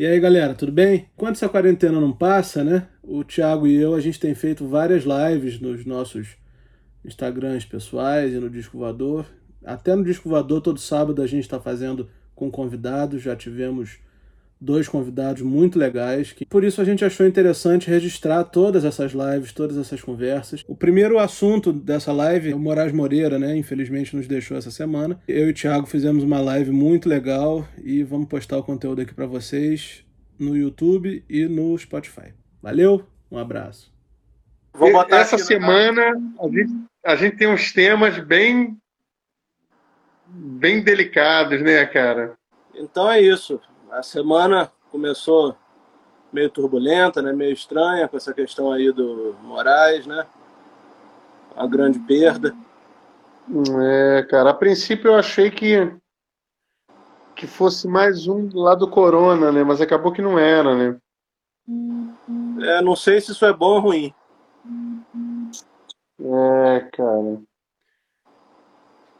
[0.00, 1.10] E aí, galera, tudo bem?
[1.14, 2.88] Enquanto essa quarentena não passa, né?
[3.02, 6.38] O Thiago e eu, a gente tem feito várias lives nos nossos
[7.04, 9.26] Instagrams pessoais e no Disco Voador.
[9.62, 13.20] Até no Disco Voador, todo sábado, a gente está fazendo com convidados.
[13.20, 13.98] Já tivemos
[14.60, 16.32] dois convidados muito legais.
[16.32, 20.62] Que, por isso a gente achou interessante registrar todas essas lives, todas essas conversas.
[20.68, 23.56] O primeiro assunto dessa live é o Moraes Moreira, né?
[23.56, 25.18] Infelizmente nos deixou essa semana.
[25.26, 29.14] Eu e o Thiago fizemos uma live muito legal e vamos postar o conteúdo aqui
[29.14, 30.04] para vocês
[30.38, 32.34] no YouTube e no Spotify.
[32.62, 33.92] Valeu, um abraço.
[34.72, 36.72] Vou botar essa semana a gente,
[37.04, 38.76] a gente tem uns temas bem
[40.32, 42.34] bem delicados, né, cara?
[42.74, 43.60] Então é isso.
[43.90, 45.56] A semana começou
[46.32, 47.32] meio turbulenta, né?
[47.32, 50.26] Meio estranha com essa questão aí do Moraes, né?
[51.56, 52.54] A grande perda.
[53.82, 55.92] É, cara, a princípio eu achei que
[57.34, 59.64] que fosse mais um lá do Corona, né?
[59.64, 60.98] Mas acabou que não era, né?
[62.62, 64.14] É, não sei se isso é bom ou ruim.
[66.20, 67.40] É, cara.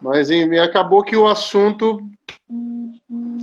[0.01, 1.99] Mas e, acabou que o assunto.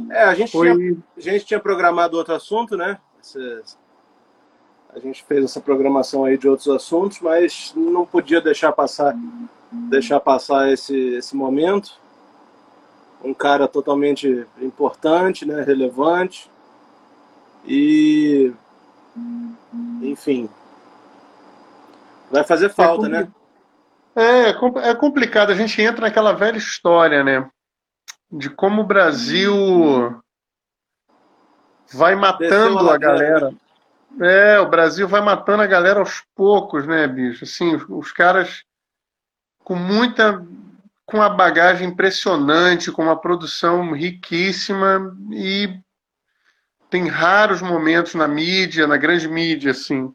[0.09, 0.75] É, a gente, foi...
[0.75, 2.97] tinha, a gente tinha programado outro assunto, né?
[3.21, 3.39] Esse,
[4.97, 9.15] a gente fez essa programação aí de outros assuntos, mas não podia deixar passar,
[9.71, 11.99] deixar passar esse, esse momento.
[13.23, 15.61] Um cara totalmente importante, né?
[15.61, 16.49] Relevante.
[17.65, 18.51] E.
[20.01, 20.49] Enfim.
[22.31, 23.27] Vai fazer falta, é né?
[24.15, 24.49] É,
[24.89, 25.51] é complicado.
[25.51, 27.47] A gente entra naquela velha história, né?
[28.31, 30.21] De como o Brasil
[31.93, 33.53] vai matando a galera.
[34.19, 37.43] É, o Brasil vai matando a galera aos poucos, né, bicho?
[37.43, 38.63] Assim, os caras
[39.63, 40.45] com muita.
[41.05, 45.79] com uma bagagem impressionante, com uma produção riquíssima e
[46.89, 50.13] tem raros momentos na mídia, na grande mídia, assim,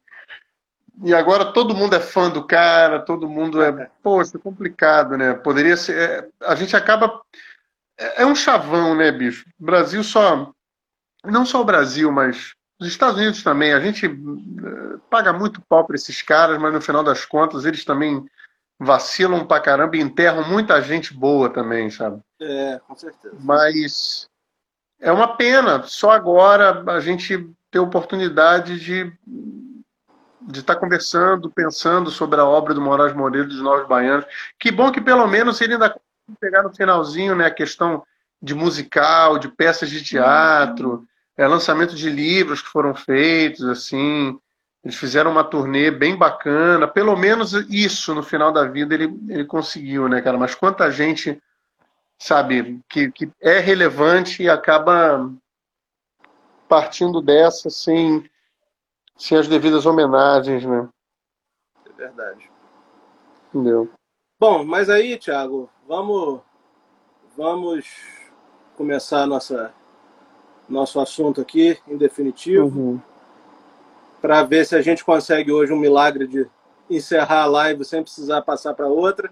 [1.03, 3.91] e agora todo mundo é fã do cara, todo mundo é.
[4.03, 5.35] Poxa, é complicado, né?
[5.35, 5.99] Poderia ser.
[5.99, 7.21] É, a gente acaba.
[7.99, 9.47] É, é um chavão, né, bicho?
[9.61, 10.53] O Brasil só.
[11.25, 13.73] Não só o Brasil, mas os Estados Unidos também.
[13.73, 17.85] A gente eh, paga muito pau para esses caras, mas no final das contas eles
[17.85, 18.25] também
[18.79, 22.21] vacilam pra caramba e enterram muita gente boa também, sabe?
[22.41, 23.37] É, com certeza.
[23.39, 24.29] Mas
[25.01, 25.85] é uma pena.
[25.85, 29.13] Só agora a gente ter oportunidade de
[30.45, 34.27] de estar conversando, pensando sobre a obra do Moraes Moreira dos Novos Baianos.
[34.59, 35.95] Que bom que pelo menos ele ainda
[36.41, 38.03] pegar no finalzinho né, a questão
[38.41, 41.07] de musical, de peças de teatro,
[41.37, 44.39] é, lançamento de livros que foram feitos, assim.
[44.85, 46.89] Eles fizeram uma turnê bem bacana.
[46.89, 50.37] Pelo menos isso no final da vida ele, ele conseguiu, né, cara?
[50.37, 51.41] Mas quanta gente,
[52.19, 55.31] sabe, que, que é relevante e acaba
[56.69, 58.29] partindo dessa sem
[59.17, 60.89] sem as devidas homenagens, né?
[61.87, 62.51] É verdade.
[63.49, 63.89] Entendeu?
[64.41, 66.41] Bom, mas aí, Thiago, vamos
[67.37, 67.87] vamos
[68.79, 69.75] começar nossa
[70.67, 73.01] nosso assunto aqui em definitivo uhum.
[74.19, 76.49] para ver se a gente consegue hoje um milagre de
[76.89, 79.29] encerrar a live sem precisar passar para outra.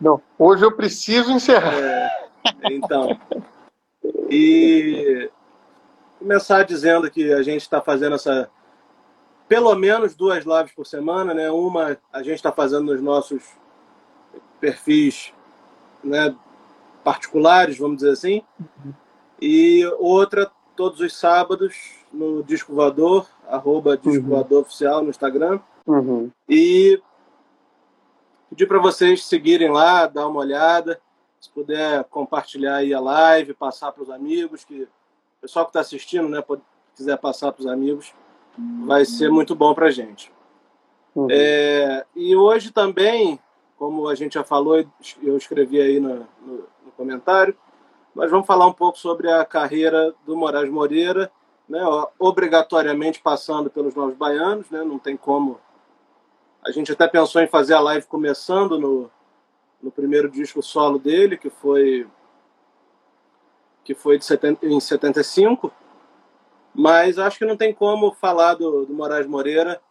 [0.00, 1.72] Não, hoje eu preciso encerrar.
[1.72, 2.28] É,
[2.64, 3.16] então,
[4.28, 5.30] e
[6.18, 8.50] começar dizendo que a gente está fazendo essa
[9.46, 11.48] pelo menos duas lives por semana, né?
[11.48, 13.44] Uma a gente está fazendo nos nossos
[14.58, 15.32] perfis
[16.02, 16.34] né,
[17.04, 18.42] particulares, vamos dizer assim,
[19.40, 21.74] e outra todos os sábados
[22.12, 24.30] no Disco Voador, arroba Disco uhum.
[24.30, 25.60] Voador Oficial no Instagram.
[25.86, 26.30] Uhum.
[26.48, 27.00] E
[28.50, 31.00] pedir para vocês seguirem lá, dar uma olhada,
[31.40, 34.88] se puder compartilhar aí a live, passar para os amigos, que o
[35.40, 36.62] pessoal que está assistindo, né, pode,
[36.94, 38.14] quiser passar para os amigos,
[38.86, 40.30] vai ser muito bom para a gente.
[41.14, 41.26] Uhum.
[41.30, 43.40] É, e hoje também,
[43.82, 44.78] como a gente já falou,
[45.20, 47.52] eu escrevi aí no, no, no, comentário,
[48.14, 51.32] mas vamos falar um pouco sobre a carreira do Moraes Moreira,
[51.68, 51.80] né,
[52.16, 55.58] obrigatoriamente passando pelos Novos Baianos, né, não tem como.
[56.64, 59.10] A gente até pensou em fazer a live começando no,
[59.82, 62.06] no primeiro disco solo dele, que foi
[63.82, 65.72] que foi de 70, em 75,
[66.72, 69.82] mas acho que não tem como falar do, do Moraes Moreira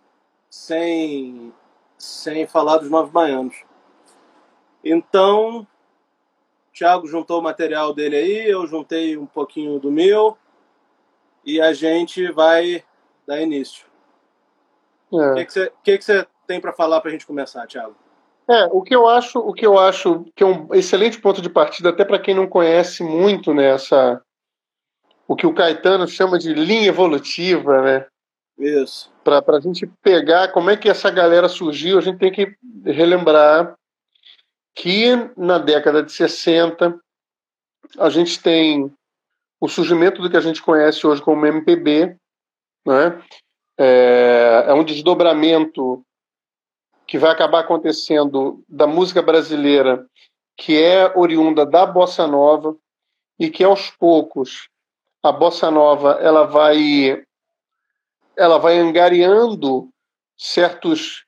[0.49, 1.53] sem,
[1.97, 3.69] sem falar dos Novos Baianos.
[4.83, 5.68] Então, o
[6.74, 10.38] Thiago juntou o material dele aí, eu juntei um pouquinho do meu
[11.45, 12.83] e a gente vai
[13.28, 13.86] dar início.
[15.10, 15.45] O é.
[15.45, 17.95] que, você tem para falar para a gente começar, Thiago?
[18.50, 21.50] É, o que eu acho, o que eu acho que é um excelente ponto de
[21.50, 24.22] partida, até para quem não conhece muito nessa né,
[25.28, 28.06] o que o Caetano chama de linha evolutiva, né?
[28.60, 29.10] Isso.
[29.24, 32.54] Para a gente pegar como é que essa galera surgiu, a gente tem que
[32.86, 33.75] relembrar
[34.75, 37.00] que na década de 60
[37.97, 38.91] a gente tem
[39.59, 42.18] o surgimento do que a gente conhece hoje como MPB,
[42.85, 43.21] né?
[43.77, 46.06] é, é um desdobramento
[47.07, 50.06] que vai acabar acontecendo da música brasileira,
[50.56, 52.75] que é oriunda da bossa nova
[53.39, 54.69] e que aos poucos
[55.23, 57.23] a bossa nova ela vai
[58.38, 59.89] ela vai angariando
[60.38, 61.25] certos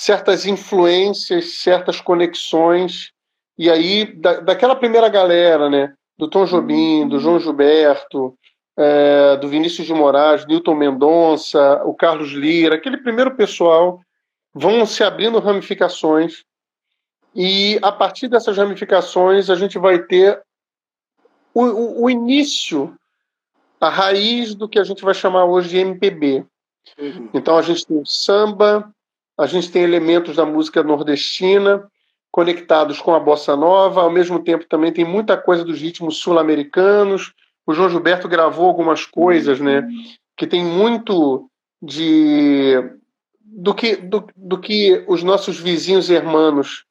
[0.00, 3.12] certas influências, certas conexões
[3.58, 8.34] e aí da, daquela primeira galera, né, do Tom Jobim, do João Gilberto,
[8.78, 14.00] é, do Vinícius de Moraes, Newton Mendonça, o Carlos Lira, aquele primeiro pessoal
[14.54, 16.44] vão se abrindo ramificações
[17.34, 20.42] e a partir dessas ramificações a gente vai ter
[21.52, 22.96] o, o, o início,
[23.78, 26.46] a raiz do que a gente vai chamar hoje de MPB.
[26.98, 27.28] Uhum.
[27.34, 28.90] Então a gente tem o samba,
[29.40, 31.88] a gente tem elementos da música nordestina
[32.30, 37.32] conectados com a bossa nova, ao mesmo tempo também tem muita coisa dos ritmos sul-americanos.
[37.66, 39.88] O João Gilberto gravou algumas coisas, né,
[40.36, 41.48] que tem muito
[41.82, 42.74] de
[43.42, 46.84] do que do, do que os nossos vizinhos hermanos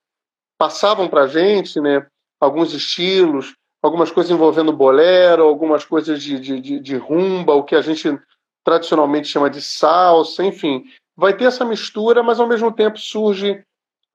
[0.58, 2.06] passavam para a gente, né?
[2.42, 7.82] Alguns estilos, algumas coisas envolvendo bolero, algumas coisas de, de, de, rumba, o que a
[7.82, 8.20] gente
[8.66, 10.84] tradicionalmente chama de salsa, enfim.
[11.20, 13.64] Vai ter essa mistura, mas ao mesmo tempo surge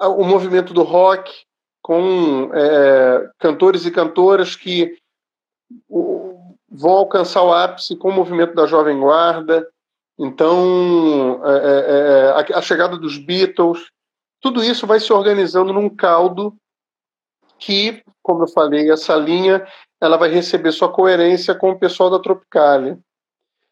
[0.00, 1.30] o movimento do rock
[1.82, 4.96] com é, cantores e cantoras que
[6.70, 9.68] vão alcançar o ápice com o movimento da Jovem Guarda.
[10.18, 13.90] Então, é, é, é a chegada dos Beatles,
[14.40, 16.54] tudo isso vai se organizando num caldo
[17.58, 19.66] que, como eu falei, essa linha
[20.00, 22.98] ela vai receber sua coerência com o pessoal da Tropicália.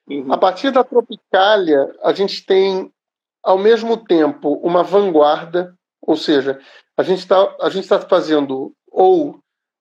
[0.09, 0.33] Uhum.
[0.33, 2.91] A partir da Tropicália, a gente tem,
[3.43, 6.59] ao mesmo tempo, uma vanguarda, ou seja,
[6.97, 9.39] a gente está tá fazendo ou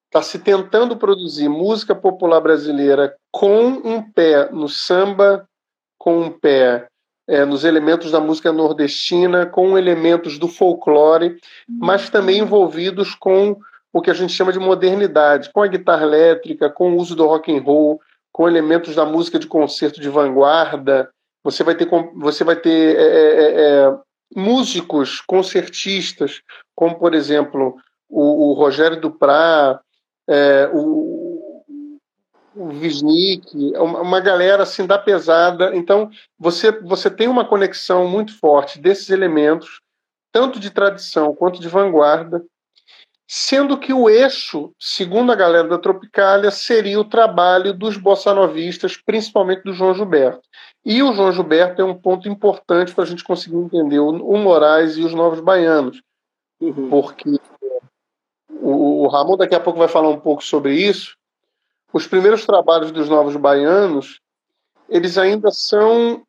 [0.07, 5.47] está se tentando produzir música popular brasileira com um pé no samba,
[5.97, 6.87] com um pé
[7.27, 11.37] é, nos elementos da música nordestina, com elementos do folclore,
[11.69, 13.57] mas também envolvidos com
[13.93, 17.25] o que a gente chama de modernidade, com a guitarra elétrica, com o uso do
[17.25, 18.01] rock and roll,
[18.33, 21.09] com elementos da música de concerto de vanguarda.
[21.43, 23.99] Você vai ter, você vai ter é, é, é, é
[24.35, 26.41] músicos, concertistas,
[26.75, 27.75] como por exemplo
[28.09, 29.79] o, o Rogério Duprá,
[30.27, 31.63] é, o,
[32.55, 35.75] o Wisnik, uma galera assim da pesada.
[35.75, 39.81] Então você você tem uma conexão muito forte desses elementos,
[40.31, 42.43] tanto de tradição quanto de vanguarda,
[43.27, 49.63] sendo que o eixo, segundo a galera da Tropicália, seria o trabalho dos bossanovistas, principalmente
[49.63, 50.41] do João Gilberto.
[50.83, 54.97] E o João Gilberto é um ponto importante para a gente conseguir entender o, Moraes
[54.97, 56.01] e os Novos Baianos,
[56.59, 56.89] uhum.
[56.89, 57.39] porque
[58.49, 61.15] o, o Ramon daqui a pouco vai falar um pouco sobre isso.
[61.93, 64.19] Os primeiros trabalhos dos Novos Baianos,
[64.89, 66.23] eles ainda são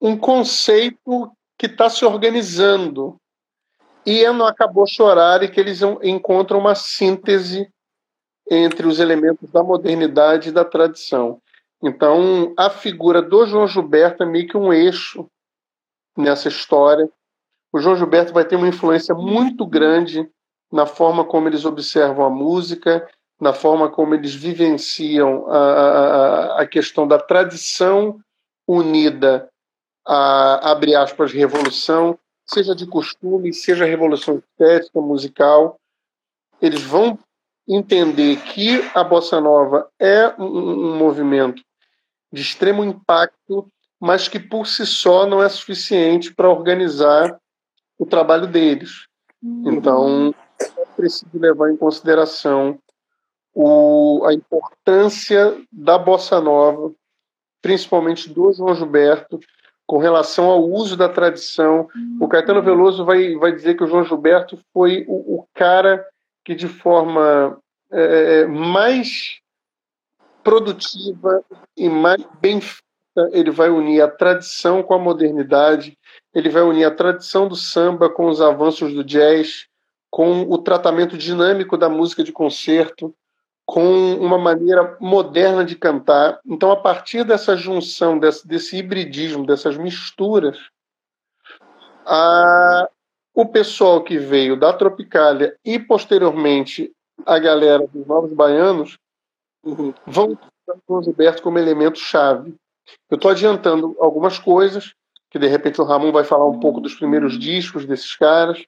[0.00, 3.18] um conceito que está se organizando
[4.06, 7.68] e é no Acabou Chorar e que eles encontram uma síntese
[8.50, 11.42] entre os elementos da modernidade e da tradição.
[11.82, 15.28] Então, a figura do João Gilberto é meio que um eixo
[16.16, 17.08] nessa história.
[17.72, 20.28] O João Gilberto vai ter uma influência muito grande
[20.72, 23.08] na forma como eles observam a música,
[23.40, 28.18] na forma como eles vivenciam a, a, a questão da tradição
[28.66, 29.48] unida
[30.04, 35.78] a, abre aspas, revolução, seja de costume, seja revolução estética, musical,
[36.60, 37.18] eles vão
[37.68, 41.62] entender que a bossa nova é um, um movimento
[42.32, 43.70] de extremo impacto,
[44.00, 47.38] mas que por si só não é suficiente para organizar
[47.98, 49.06] o trabalho deles.
[49.42, 52.78] Então, é preciso levar em consideração
[53.54, 56.92] o, a importância da bossa nova,
[57.60, 59.40] principalmente do João Gilberto,
[59.86, 61.88] com relação ao uso da tradição.
[62.20, 66.04] O Caetano Veloso vai, vai dizer que o João Gilberto foi o, o cara
[66.44, 67.58] que, de forma
[67.90, 69.40] é, mais
[70.48, 71.44] produtiva
[71.76, 75.98] e mais bem feita, ele vai unir a tradição com a modernidade,
[76.34, 79.66] ele vai unir a tradição do samba com os avanços do jazz,
[80.10, 83.14] com o tratamento dinâmico da música de concerto,
[83.66, 86.40] com uma maneira moderna de cantar.
[86.46, 90.56] Então, a partir dessa junção, desse, desse hibridismo, dessas misturas,
[92.06, 92.88] a,
[93.34, 96.90] o pessoal que veio da Tropicália e, posteriormente,
[97.26, 98.98] a galera dos Novos Baianos
[99.64, 99.92] uhum.
[100.06, 100.38] vão
[100.88, 102.54] João Gilberto como elemento chave.
[103.10, 104.94] Eu estou adiantando algumas coisas,
[105.30, 108.64] que de repente o Ramon vai falar um pouco dos primeiros discos desses caras,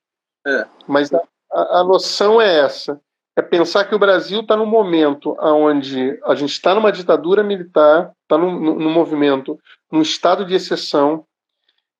[0.46, 0.66] é.
[0.86, 3.00] mas a, a, a noção é essa
[3.36, 8.12] é pensar que o Brasil está num momento onde a gente está numa ditadura militar,
[8.22, 9.58] está num, num, movimento,
[9.90, 11.24] num estado de exceção,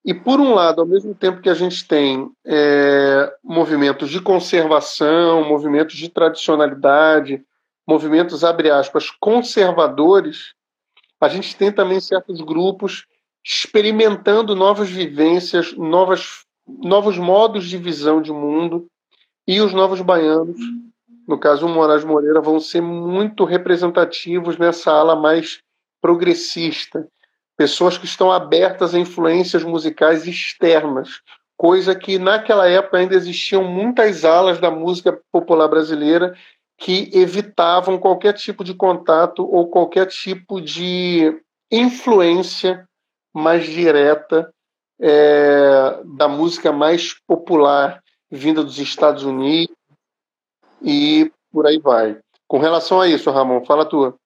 [0.05, 5.45] e por um lado, ao mesmo tempo que a gente tem é, movimentos de conservação,
[5.47, 7.43] movimentos de tradicionalidade,
[7.91, 10.55] movimentos, abre aspas, conservadores,
[11.21, 13.07] a gente tem também certos grupos
[13.45, 18.87] experimentando novas vivências, novas, novos modos de visão de mundo,
[19.47, 20.59] e os novos baianos
[21.31, 25.61] no caso o Moraes Moreira, vão ser muito representativos nessa ala mais
[26.03, 27.07] progressista.
[27.57, 31.21] Pessoas que estão abertas a influências musicais externas,
[31.57, 36.35] coisa que naquela época ainda existiam muitas alas da música popular brasileira
[36.81, 41.39] que evitavam qualquer tipo de contato ou qualquer tipo de
[41.71, 42.89] influência
[43.35, 44.51] mais direta
[44.99, 49.77] é, da música mais popular vinda dos Estados Unidos
[50.81, 52.19] e por aí vai.
[52.49, 54.17] Com relação a isso, Ramon, fala tua.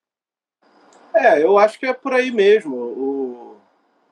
[1.13, 2.77] É, eu acho que é por aí mesmo.
[2.77, 3.57] O...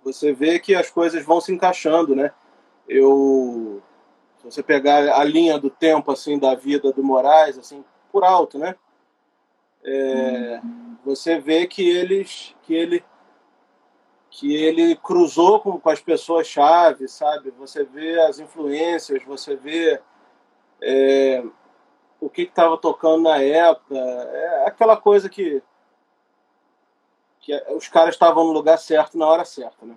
[0.03, 2.33] Você vê que as coisas vão se encaixando, né?
[2.89, 3.81] Eu,
[4.39, 8.59] se você pegar a linha do tempo assim da vida do Moraes, assim, por alto,
[8.59, 8.77] né?
[9.83, 10.61] É...
[11.05, 13.05] Você vê que eles, que ele,
[14.31, 17.51] que ele cruzou com, com as pessoas chave, sabe?
[17.59, 20.01] Você vê as influências, você vê
[20.83, 21.43] é
[22.21, 23.97] o que estava tocando na época.
[23.97, 25.63] É aquela coisa que,
[27.41, 29.97] que os caras estavam no lugar certo na hora certa, né?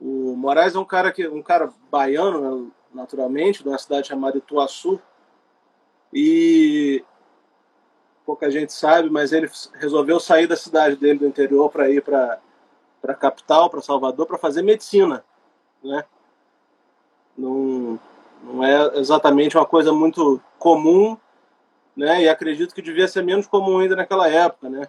[0.00, 4.38] O Moraes é um cara que um cara baiano, né, naturalmente, de uma cidade chamada
[4.38, 5.00] Ituaçu.
[6.12, 7.04] E
[8.24, 12.40] pouca gente sabe, mas ele resolveu sair da cidade dele do interior para ir para
[13.00, 15.24] para a capital, para Salvador, para fazer medicina,
[15.82, 16.04] né?
[17.36, 17.96] Num,
[18.42, 21.16] não é exatamente uma coisa muito comum,
[21.96, 22.22] né?
[22.22, 24.88] E acredito que devia ser menos comum ainda naquela época, né?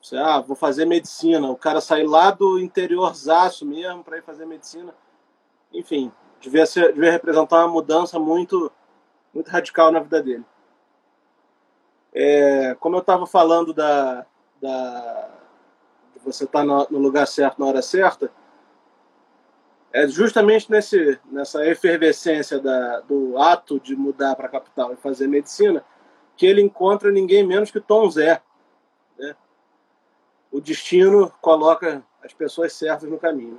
[0.00, 1.50] Você, ah, vou fazer medicina.
[1.50, 4.94] O cara sair lá do interiorzaço mesmo para ir fazer medicina.
[5.72, 8.70] Enfim, devia, ser, devia representar uma mudança muito,
[9.32, 10.44] muito radical na vida dele.
[12.12, 14.24] É, como eu estava falando da,
[14.60, 15.30] da,
[16.14, 18.30] de você estar tá no, no lugar certo na hora certa,
[19.92, 25.26] é justamente nesse, nessa efervescência da, do ato de mudar para a capital e fazer
[25.26, 25.84] medicina
[26.36, 28.40] que ele encontra ninguém menos que Tom Zé.
[29.18, 29.34] Né?
[30.52, 33.58] O destino coloca as pessoas certas no caminho.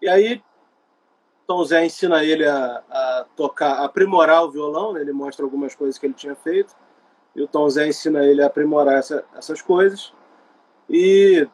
[0.00, 0.42] E aí,
[1.46, 5.00] Tom Zé ensina ele a, a tocar, a aprimorar o violão, né?
[5.00, 6.74] ele mostra algumas coisas que ele tinha feito,
[7.34, 10.12] e o Tom Zé ensina ele a aprimorar essa, essas coisas.
[10.88, 11.48] E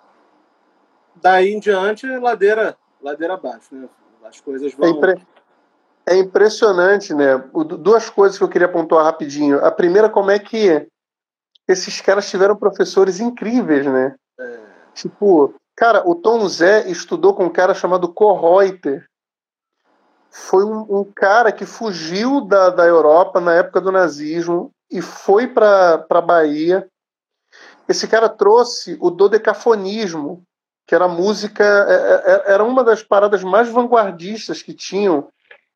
[1.16, 3.88] daí em diante, ladeira ladeira abaixo, né?
[4.24, 4.86] As coisas vão.
[4.86, 5.26] É, impre...
[6.06, 7.38] é impressionante, né?
[7.78, 9.64] Duas coisas que eu queria pontuar rapidinho.
[9.64, 10.86] A primeira, como é que
[11.66, 14.14] esses caras tiveram professores incríveis, né?
[14.38, 14.60] É...
[14.94, 19.06] Tipo, cara, o Tom Zé estudou com um cara chamado Korreuter.
[20.30, 25.48] Foi um, um cara que fugiu da, da Europa na época do nazismo e foi
[25.48, 26.88] para a Bahia.
[27.88, 30.44] Esse cara trouxe o dodecafonismo,
[30.86, 35.28] que era música, é, é, é, era uma das paradas mais vanguardistas que tinham,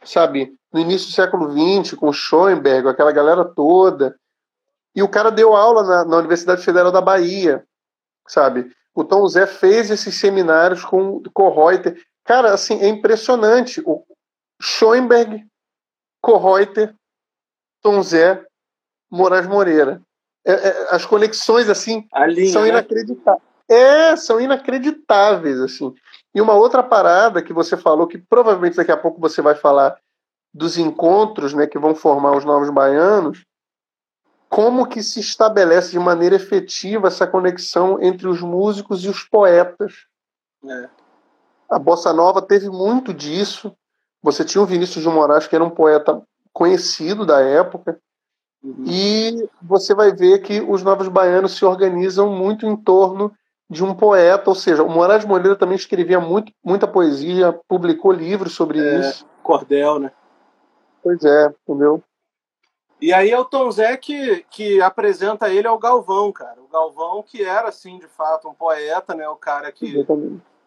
[0.04, 4.16] sabe, no início do século XX, com Schoenberg, aquela galera toda.
[4.94, 7.64] E o cara deu aula na, na Universidade Federal da Bahia,
[8.28, 8.70] sabe?
[8.94, 12.00] O Tom Zé fez esses seminários com o Reuter.
[12.24, 13.82] Cara, assim, é impressionante.
[13.84, 14.04] O
[14.64, 15.46] Schoenberg,
[16.24, 16.94] Reuter,
[17.82, 18.44] Tom Zé,
[19.10, 20.00] Moraes Moreira.
[20.46, 22.68] É, é, as conexões, assim, linha, são né?
[22.68, 23.42] inacreditáveis.
[23.68, 25.94] É, são inacreditáveis, assim.
[26.34, 29.98] E uma outra parada que você falou, que provavelmente daqui a pouco você vai falar
[30.52, 33.44] dos encontros né, que vão formar os novos baianos,
[34.48, 40.06] como que se estabelece de maneira efetiva essa conexão entre os músicos e os poetas.
[40.64, 40.88] É.
[41.70, 43.74] A Bossa Nova teve muito disso.
[44.24, 48.00] Você tinha o Vinícius de Moraes, que era um poeta conhecido da época,
[48.62, 48.84] uhum.
[48.86, 53.30] e você vai ver que os novos baianos se organizam muito em torno
[53.68, 58.54] de um poeta, ou seja, o Moraes Moreira também escrevia muito, muita poesia, publicou livros
[58.54, 59.26] sobre é, isso.
[59.42, 60.10] Cordel, né?
[61.02, 62.02] Pois é, entendeu?
[63.02, 66.62] E aí é o Tom Zé que, que apresenta ele ao Galvão, cara.
[66.62, 69.28] O Galvão que era, assim, de fato, um poeta, né?
[69.28, 70.06] O cara que,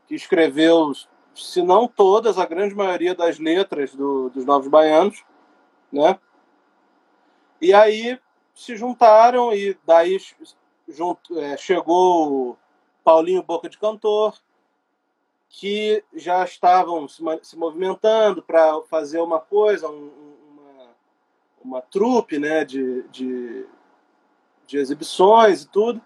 [0.05, 0.91] que escreveu,
[1.37, 5.23] se não todas, a grande maioria das letras do, dos Novos Baianos,
[5.91, 6.19] né?
[7.61, 8.19] E aí
[8.53, 10.19] se juntaram e daí
[10.87, 12.57] junto, é, chegou o
[13.03, 14.33] Paulinho Boca de Cantor,
[15.49, 20.11] que já estavam se, se movimentando para fazer uma coisa, um,
[20.51, 20.89] uma,
[21.63, 23.65] uma trupe né, de, de,
[24.65, 26.01] de, exibições e tudo.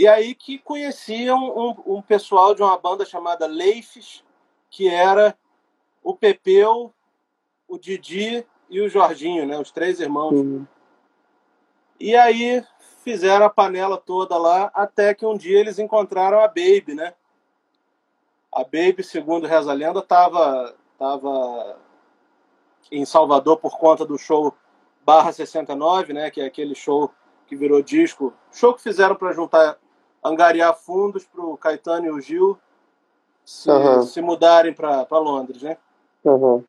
[0.00, 4.24] E aí que conheciam um, um pessoal de uma banda chamada Leifes,
[4.70, 5.36] que era
[6.02, 6.90] o Pepeu,
[7.68, 10.32] o Didi e o Jorginho, né, os três irmãos.
[10.32, 10.66] Uhum.
[12.00, 12.64] E aí
[13.04, 17.12] fizeram a panela toda lá, até que um dia eles encontraram a Baby, né?
[18.50, 21.78] A Baby, segundo reza a lenda, estava tava
[22.90, 24.56] em Salvador por conta do show
[25.04, 26.30] Barra 69, né?
[26.30, 27.12] Que é aquele show
[27.46, 28.32] que virou disco.
[28.50, 29.76] Show que fizeram para juntar,
[30.22, 32.58] angariar fundos para o Caetano e o Gil
[33.44, 34.02] se, uhum.
[34.02, 35.76] se mudarem para Londres, né?
[36.24, 36.62] Uhum.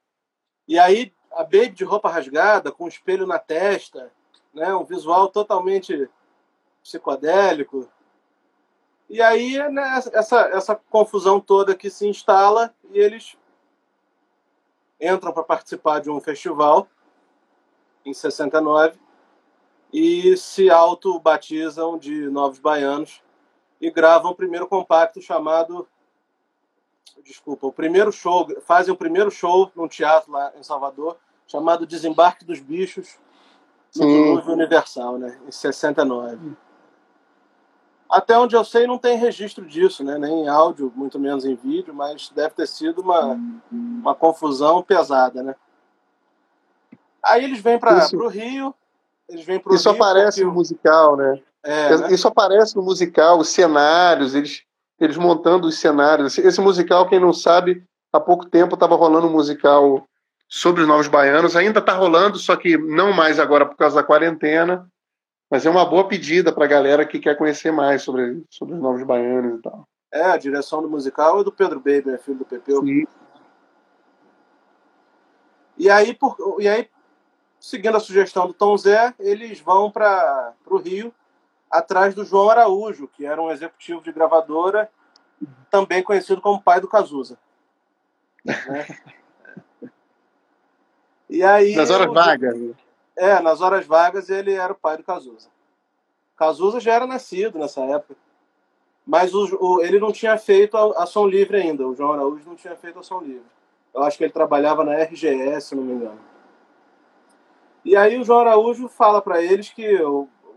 [0.67, 4.11] E aí a Baby de roupa rasgada, com um espelho na testa,
[4.53, 4.73] né?
[4.73, 6.09] Um visual totalmente
[6.81, 7.87] psicodélico.
[9.09, 13.37] E aí né, essa, essa confusão toda que se instala e eles
[14.99, 16.87] entram para participar de um festival
[18.05, 18.97] em 69
[19.91, 23.21] e se auto-batizam de Novos Baianos
[23.81, 25.87] e gravam o primeiro compacto chamado
[27.23, 32.45] desculpa, o primeiro show, fazem o primeiro show num teatro lá em Salvador, chamado Desembarque
[32.45, 33.17] dos Bichos,
[33.95, 36.55] no Dilúvio Universal, né, em 69.
[38.09, 40.17] Até onde eu sei, não tem registro disso, né?
[40.17, 43.39] nem em áudio, muito menos em vídeo, mas deve ter sido uma,
[43.71, 45.41] uma confusão pesada.
[45.41, 45.55] Né?
[47.23, 48.75] Aí eles vêm para o Rio.
[49.29, 51.41] Eles vêm pro Isso Rio aparece no musical, né?
[51.63, 52.11] É, né?
[52.11, 54.63] Isso aparece no musical, os cenários, eles,
[54.99, 56.33] eles montando os cenários.
[56.33, 60.05] Esse, esse musical, quem não sabe, há pouco tempo estava rolando um musical
[60.47, 61.55] sobre os Novos Baianos.
[61.55, 64.87] Ainda está rolando, só que não mais agora por causa da quarentena.
[65.51, 68.79] Mas é uma boa pedida para a galera que quer conhecer mais sobre, sobre os
[68.79, 69.85] novos baianos e tal.
[70.09, 72.81] É, a direção do musical é do Pedro Baby, filho do Pepeu.
[72.81, 73.05] Sim.
[75.77, 76.87] E aí, por, e aí,
[77.59, 81.13] seguindo a sugestão do Tom Zé, eles vão para o Rio
[81.71, 84.91] atrás do João Araújo, que era um executivo de gravadora,
[85.69, 87.37] também conhecido como pai do Cazuza.
[88.43, 88.87] Né?
[91.29, 92.59] e aí, Nas horas vagas.
[92.59, 92.73] Né?
[93.15, 95.49] É, nas horas vagas ele era o pai do Cazuza.
[96.35, 98.15] Cazuza já era nascido nessa época.
[99.05, 101.87] Mas o, o, ele não tinha feito a, a som livre ainda.
[101.87, 103.45] O João Araújo não tinha feito a som livre.
[103.93, 106.19] Eu acho que ele trabalhava na RGS, se não me engano.
[107.83, 109.83] E aí o João Araújo fala para eles que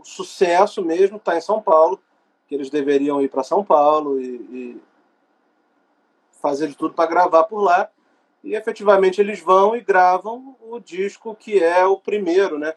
[0.05, 2.01] sucesso mesmo está em São Paulo,
[2.47, 4.83] que eles deveriam ir para São Paulo e, e
[6.41, 7.91] fazer de tudo para gravar por lá.
[8.43, 12.75] E efetivamente eles vão e gravam o disco que é o primeiro, né?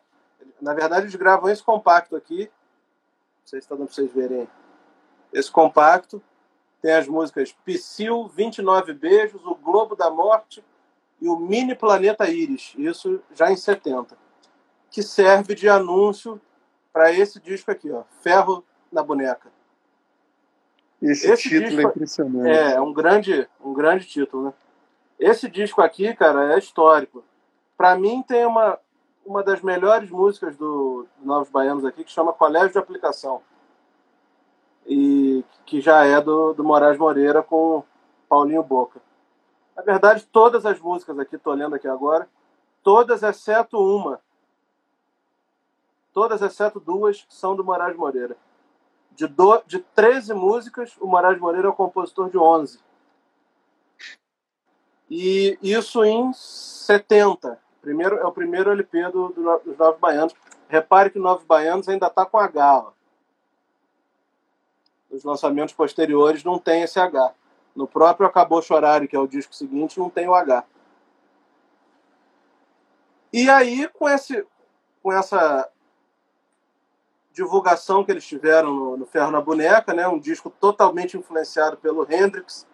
[0.62, 2.46] Na verdade, eles gravam esse compacto aqui.
[2.46, 4.48] Não sei se está dando para vocês verem.
[5.34, 6.24] Esse compacto
[6.82, 10.64] tem as músicas Psyll, 29 Beijos, O Globo da Morte
[11.20, 12.74] e o Mini Planeta Íris.
[12.78, 14.18] Isso já em 70.
[14.90, 16.40] Que serve de anúncio
[16.92, 18.04] para esse disco aqui, ó.
[18.22, 19.50] Ferro na Boneca.
[21.02, 22.50] Esse, esse título é disco é impressionante.
[22.50, 24.54] É, é um grande, um grande título, né?
[25.20, 27.24] Esse disco aqui, cara, é histórico.
[27.76, 28.80] Para mim tem uma
[29.28, 33.42] uma das melhores músicas do, Novos Baianos aqui que chama Colégio de Aplicação
[34.86, 37.84] e que já é do, do Moraes Moreira com
[38.30, 39.02] Paulinho Boca.
[39.76, 42.28] Na verdade, todas as músicas aqui, tô lendo aqui agora,
[42.82, 44.22] todas exceto uma,
[46.18, 48.36] todas exceto duas, são do Moraes Moreira.
[49.12, 52.80] De, do, de 13 músicas, o Moraes Moreira é o compositor de 11.
[55.08, 57.60] E isso em 70.
[57.80, 60.34] Primeiro, é o primeiro LP do, do, dos Novos Baianos.
[60.68, 62.88] Repare que Novos Baianos ainda está com H.
[65.12, 67.32] Os lançamentos posteriores não tem esse H.
[67.76, 70.66] No próprio Acabou Chorar, que é o disco seguinte, não tem o H.
[73.32, 74.44] E aí, com, esse,
[75.04, 75.70] com essa
[77.38, 82.12] divulgação que eles tiveram no, no Ferro na Boneca, né, um disco totalmente influenciado pelo
[82.12, 82.66] Hendrix,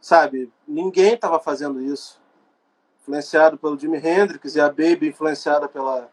[0.00, 0.50] sabe?
[0.66, 2.18] Ninguém estava fazendo isso.
[3.02, 6.10] Influenciado pelo Jimi Hendrix e a Baby influenciada pela,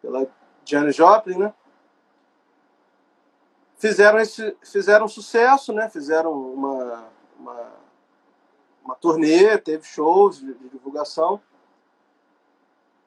[0.00, 0.26] pela
[0.64, 1.54] Janis Joplin, né?
[3.76, 5.90] Fizeram, esse, fizeram sucesso, né?
[5.90, 7.04] Fizeram uma,
[7.38, 7.72] uma,
[8.82, 11.42] uma turnê, teve shows de, de divulgação.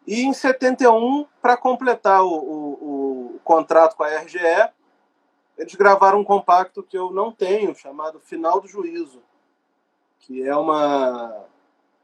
[0.05, 2.98] E em 71, para completar o, o, o,
[3.49, 4.69] contrato com a RGE,
[5.57, 9.21] eles gravaram um compacto que eu não tenho, chamado Final do Juízo
[10.19, 11.45] que é uma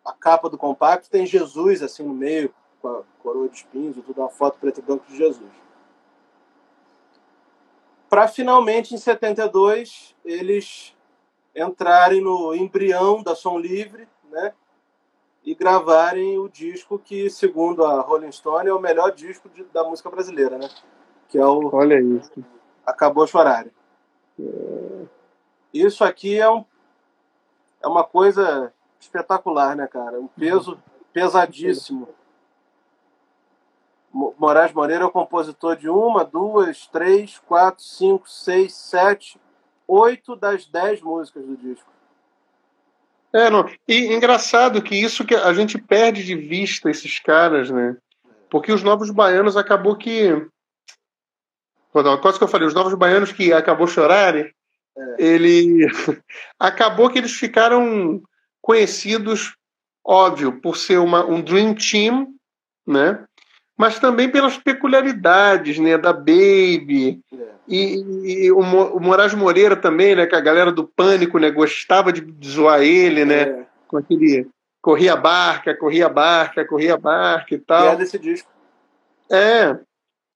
[0.04, 4.20] a capa do compacto tem Jesus assim no meio com a coroa de espinhos, tudo
[4.20, 5.52] uma foto preto e branco de Jesus.
[8.10, 10.96] para finalmente em 72 eles
[11.56, 14.54] entrarem no embrião da Som Livre, né?
[15.44, 19.84] E gravarem o disco que, segundo a Rolling Stone, é o melhor disco de, da
[19.84, 20.68] música brasileira, né?
[21.30, 22.32] Que é o Olha isso.
[22.86, 23.66] Acabou Chorar.
[24.40, 25.06] É...
[25.74, 26.64] Isso aqui é um
[27.82, 30.20] é uma coisa espetacular, né, cara?
[30.20, 30.80] Um peso
[31.14, 32.10] pesadíssimo.
[34.12, 39.40] Moraes Moreira é o compositor de uma, duas, três, quatro, cinco, seis, sete,
[39.88, 41.90] oito das dez músicas do disco.
[43.34, 43.70] É, não.
[43.86, 47.98] E engraçado que isso que a gente perde de vista esses caras, né?
[48.50, 50.48] Porque os novos baianos acabou que.
[52.22, 54.52] Quase que eu falei, os novos baianos que acabou chorarem,
[54.98, 55.16] é.
[55.18, 55.88] ele
[56.60, 58.22] acabou que eles ficaram
[58.62, 59.56] conhecidos,
[60.04, 62.28] óbvio, por ser uma, um Dream Team,
[62.86, 63.26] né?
[63.78, 67.20] mas também pelas peculiaridades né, da Baby.
[67.34, 67.56] É.
[67.68, 70.26] E, e, o, o Moraes Moreira também, né?
[70.26, 73.42] Que a galera do Pânico né, gostava de zoar ele, né?
[73.42, 73.66] É.
[73.88, 74.48] Com aquele
[74.82, 77.94] corria barca, corria barca, corria barca e tal.
[77.94, 78.50] é desse disco.
[79.32, 79.78] É.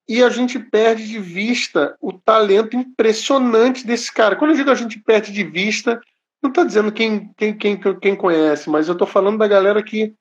[0.10, 4.36] E a gente perde de vista o talento impressionante desse cara.
[4.36, 6.02] Quando eu digo a gente perde de vista,
[6.42, 10.16] não estou dizendo quem, quem, quem, quem conhece, mas eu estou falando da galera que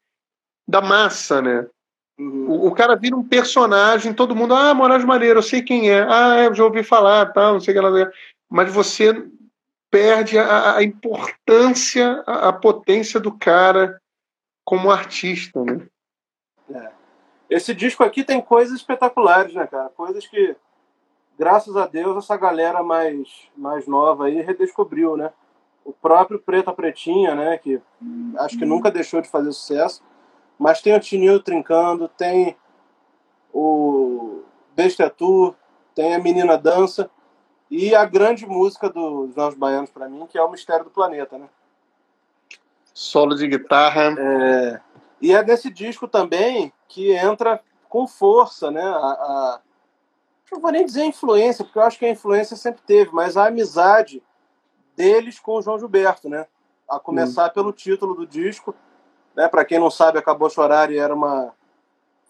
[0.68, 1.66] da massa, né?
[2.18, 6.03] O, o, cara vira um personagem, todo mundo, ah, Moraes Maneiro, eu sei quem é,
[6.03, 8.11] ah, eu já ouvi falar, tal, não sei o que lá.
[8.51, 9.27] Mas você
[9.90, 13.98] perde a, a importância, a, a, potência do cara
[14.64, 15.87] como artista, né?
[16.74, 16.98] É.
[17.49, 19.89] Esse disco aqui tem coisas espetaculares, né, cara?
[19.91, 20.57] Coisas que,
[21.39, 25.33] graças a Deus, essa galera mais, mais nova aí redescobriu, né?
[25.85, 27.81] O próprio Preta Pretinha, né, que
[28.39, 30.03] acho que nunca deixou de fazer sucesso
[30.59, 32.57] mas tem o Tinil trincando, tem
[33.53, 34.43] o
[34.75, 35.55] Bestatu,
[35.95, 37.09] tem a Menina Dança
[37.71, 41.39] e a grande música dos Novos Baianos para mim, que é o Mistério do Planeta,
[41.39, 41.49] né?
[42.93, 44.15] Solo de guitarra.
[44.19, 44.81] É...
[45.21, 48.83] E é nesse disco também que entra com força, né?
[48.83, 49.61] A, a...
[50.51, 53.46] Não vou nem dizer influência, porque eu acho que a influência sempre teve, mas a
[53.46, 54.22] amizade
[54.96, 56.46] deles com o João Gilberto, né?
[56.88, 57.53] A começar hum.
[57.55, 58.74] pelo título do disco,
[59.37, 59.46] né?
[59.46, 61.55] Para quem não sabe, Acabou Chorar era uma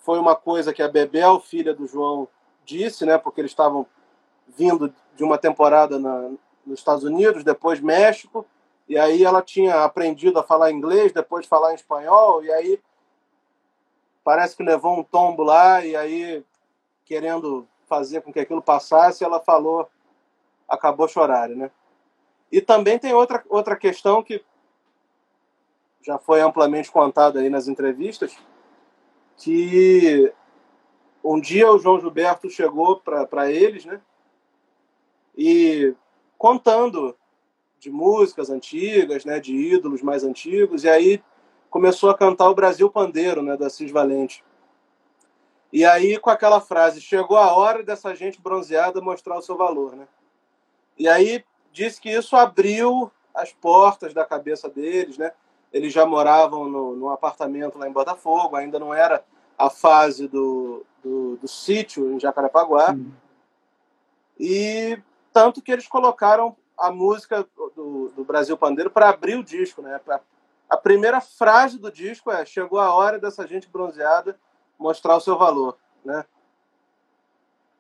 [0.09, 2.27] foi uma coisa que a Bebel, filha do João,
[2.65, 3.19] disse, né?
[3.19, 3.87] Porque eles estavam
[4.57, 6.31] vindo de uma temporada na,
[6.65, 8.47] nos Estados Unidos, depois México,
[8.89, 12.81] e aí ela tinha aprendido a falar inglês, depois falar espanhol, e aí
[14.29, 16.45] parece que levou um tombo lá, e aí
[17.03, 19.89] querendo fazer com que aquilo passasse, ela falou,
[20.69, 21.71] acabou chorar, né?
[22.53, 24.45] E também tem outra, outra questão que
[26.03, 28.37] já foi amplamente contado aí nas entrevistas,
[29.39, 30.31] que
[31.25, 33.99] um dia o João Gilberto chegou para eles, né?
[35.35, 35.95] E
[36.37, 37.17] contando
[37.79, 41.25] de músicas antigas, né, de ídolos mais antigos, e aí
[41.71, 44.45] começou a cantar o Brasil Pandeiro, né, da Cis Valente.
[45.73, 49.95] E aí com aquela frase, chegou a hora dessa gente bronzeada mostrar o seu valor,
[49.95, 50.09] né?
[50.99, 55.33] E aí disse que isso abriu as portas da cabeça deles, né?
[55.73, 59.23] eles já moravam no, num apartamento lá em Botafogo, ainda não era
[59.57, 62.97] a fase do, do, do sítio em Jacarepaguá.
[64.39, 64.99] E
[65.33, 69.83] tanto que eles colocaram a música do, do Brasil Pandeiro para abrir o disco.
[69.83, 70.01] Né?
[70.69, 74.39] A primeira frase do disco é: Chegou a hora dessa gente bronzeada
[74.79, 75.77] mostrar o seu valor.
[76.05, 76.25] Né?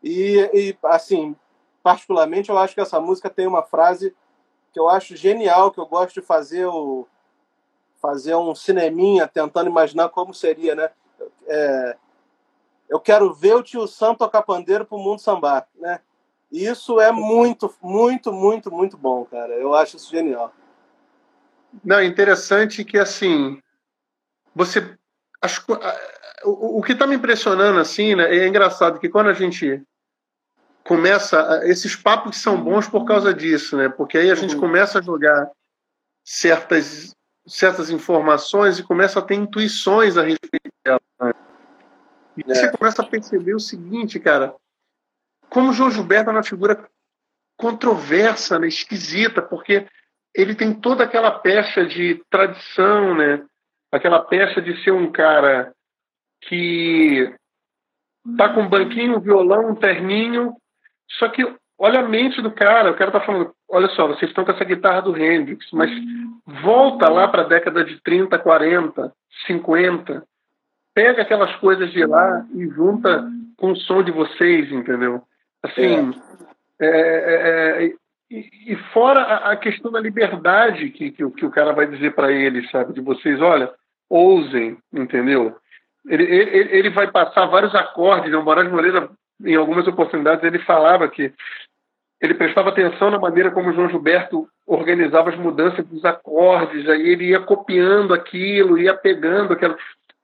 [0.03, 1.37] E, e, assim,
[1.83, 4.15] particularmente, eu acho que essa música tem uma frase
[4.73, 7.07] que eu acho genial, que eu gosto de fazer o
[8.01, 10.91] fazer um cineminha tentando imaginar como seria, né?
[11.49, 11.97] É,
[12.89, 16.01] eu quero ver o tio Sam tocar pandeiro pro mundo sambar, né?
[16.51, 19.53] Isso é muito, muito, muito, muito bom, cara.
[19.55, 20.53] Eu acho isso genial.
[21.85, 23.61] Não, interessante que assim,
[24.55, 24.97] você
[25.41, 25.65] acho,
[26.45, 28.35] o, o que está me impressionando assim, né?
[28.35, 29.83] É engraçado que quando a gente
[30.85, 33.89] começa esses papos são bons por causa disso, né?
[33.89, 34.61] Porque aí a gente uhum.
[34.61, 35.51] começa a jogar
[36.25, 37.15] certas
[37.47, 41.01] certas informações e começa a ter intuições a respeito dela.
[41.21, 41.33] Né?
[42.37, 42.55] E é.
[42.55, 44.55] você começa a perceber o seguinte, cara,
[45.49, 46.87] como o João Gilberto é uma figura
[47.57, 49.87] controversa, né, esquisita, porque
[50.39, 53.45] ele tem toda aquela pecha de tradição, né?
[53.91, 55.73] Aquela pecha de ser um cara
[56.43, 57.35] que
[58.37, 60.55] tá com um banquinho, um violão, um terninho,
[61.19, 61.43] só que
[61.77, 64.65] olha a mente do cara, o cara tá falando, olha só, vocês estão com essa
[64.65, 65.91] guitarra do Hendrix, mas
[66.63, 69.13] volta lá para a década de 30, 40,
[69.47, 70.23] 50,
[70.95, 75.21] pega aquelas coisas de lá e junta com o som de vocês, entendeu?
[75.65, 76.13] Assim,
[76.81, 77.95] É, é, é
[78.31, 82.15] e, e, fora a, a, questão da liberdade que, que, que o cara vai dizer
[82.15, 82.93] para eles, sabe?
[82.93, 83.73] De vocês, olha,
[84.09, 85.57] ousem, entendeu?
[86.07, 88.33] Ele, ele, ele vai passar vários acordes.
[88.35, 89.11] O Moraes Moreira,
[89.45, 91.33] em algumas oportunidades, ele falava que
[92.21, 97.09] ele prestava atenção na maneira como o João Gilberto organizava as mudanças dos acordes, aí
[97.09, 99.77] ele ia copiando aquilo, ia pegando aquela.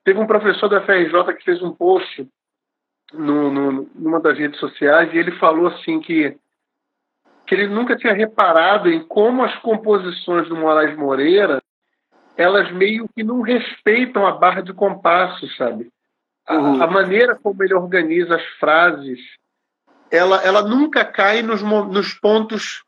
[0.04, 2.28] Teve um professor da FRJ que fez um post
[3.12, 6.36] no, no, numa das redes sociais e ele falou assim que,
[7.46, 11.62] que ele nunca tinha reparado em como as composições do Moraes Moreira
[12.36, 15.90] elas meio que não respeitam a barra de compasso, sabe?
[16.46, 16.82] A, uhum.
[16.82, 19.20] a maneira como ele organiza as frases,
[20.10, 22.82] ela, ela nunca cai nos, nos pontos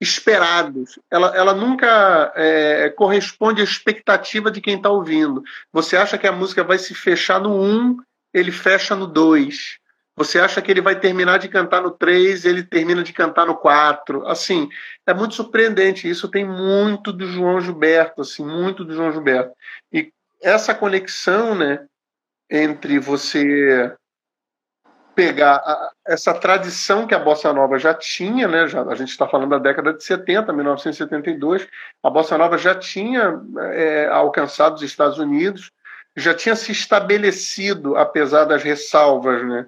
[0.00, 0.98] esperados.
[1.10, 5.42] Ela, ela nunca é, corresponde à expectativa de quem está ouvindo.
[5.72, 7.96] Você acha que a música vai se fechar no 1, um,
[8.32, 9.78] ele fecha no 2.
[10.16, 13.54] Você acha que ele vai terminar de cantar no 3, ele termina de cantar no
[13.54, 14.26] 4.
[14.26, 14.68] Assim,
[15.06, 16.08] é muito surpreendente.
[16.08, 19.52] Isso tem muito do João Gilberto, assim, muito do João Gilberto.
[19.92, 20.10] E
[20.42, 21.86] essa conexão, né,
[22.50, 23.94] entre você
[25.14, 28.68] pegar a, essa tradição que a bossa nova já tinha, né?
[28.68, 31.66] Já, a gente está falando da década de 70, 1972,
[32.02, 33.40] a bossa nova já tinha
[33.72, 35.72] é, alcançado os Estados Unidos,
[36.14, 39.66] já tinha se estabelecido, apesar das ressalvas, né?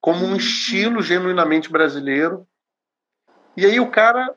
[0.00, 2.46] Como um estilo genuinamente brasileiro.
[3.56, 4.34] E aí o cara,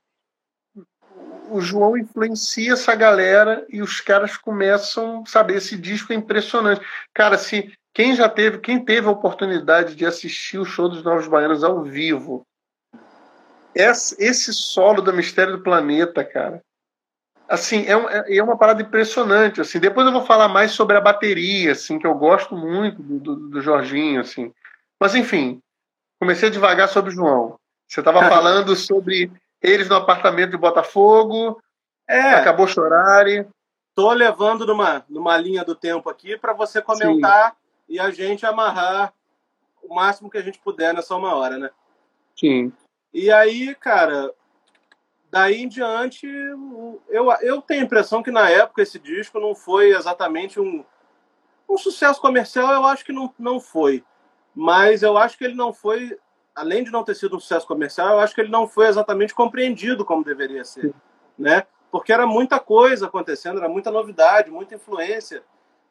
[1.50, 6.86] o João influencia essa galera e os caras começam, sabe, esse disco é impressionante.
[7.14, 11.28] Cara, se quem já teve, quem teve a oportunidade de assistir o show dos Novos
[11.28, 12.46] Baianos ao vivo,
[13.76, 16.62] esse solo do Mistério do Planeta, cara,
[17.48, 19.80] assim, é, um, é, é uma parada impressionante, assim.
[19.80, 23.36] Depois eu vou falar mais sobre a bateria, assim, que eu gosto muito do, do,
[23.50, 24.54] do Jorginho, assim.
[25.04, 25.62] Mas, enfim,
[26.18, 27.60] comecei a devagar sobre o João.
[27.86, 29.30] Você estava falando sobre
[29.62, 31.62] eles no apartamento de Botafogo,
[32.08, 32.36] é.
[32.36, 33.26] acabou chorar.
[33.94, 37.58] Tô levando numa, numa linha do tempo aqui para você comentar Sim
[37.90, 39.14] e a gente amarrar
[39.82, 41.70] o máximo que a gente puder nessa uma hora, né?
[42.34, 42.72] Sim.
[43.14, 44.34] E aí, cara,
[45.30, 46.26] daí em diante,
[47.10, 50.86] eu, eu tenho a impressão que na época esse disco não foi exatamente um,
[51.70, 54.02] um sucesso comercial, eu acho que não, não foi.
[54.56, 56.18] Mas eu acho que ele não foi,
[56.56, 59.34] além de não ter sido um sucesso comercial, eu acho que ele não foi exatamente
[59.34, 60.94] compreendido como deveria ser,
[61.38, 61.64] né?
[61.92, 65.44] Porque era muita coisa acontecendo, era muita novidade, muita influência,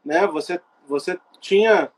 [0.04, 0.26] né?
[0.26, 1.92] Você você tinha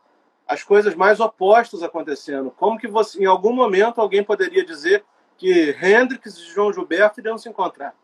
[0.47, 2.51] as coisas mais opostas acontecendo.
[2.51, 5.05] Como que você, em algum momento alguém poderia dizer
[5.37, 7.95] que Hendrix e João Gilberto iriam se encontrar?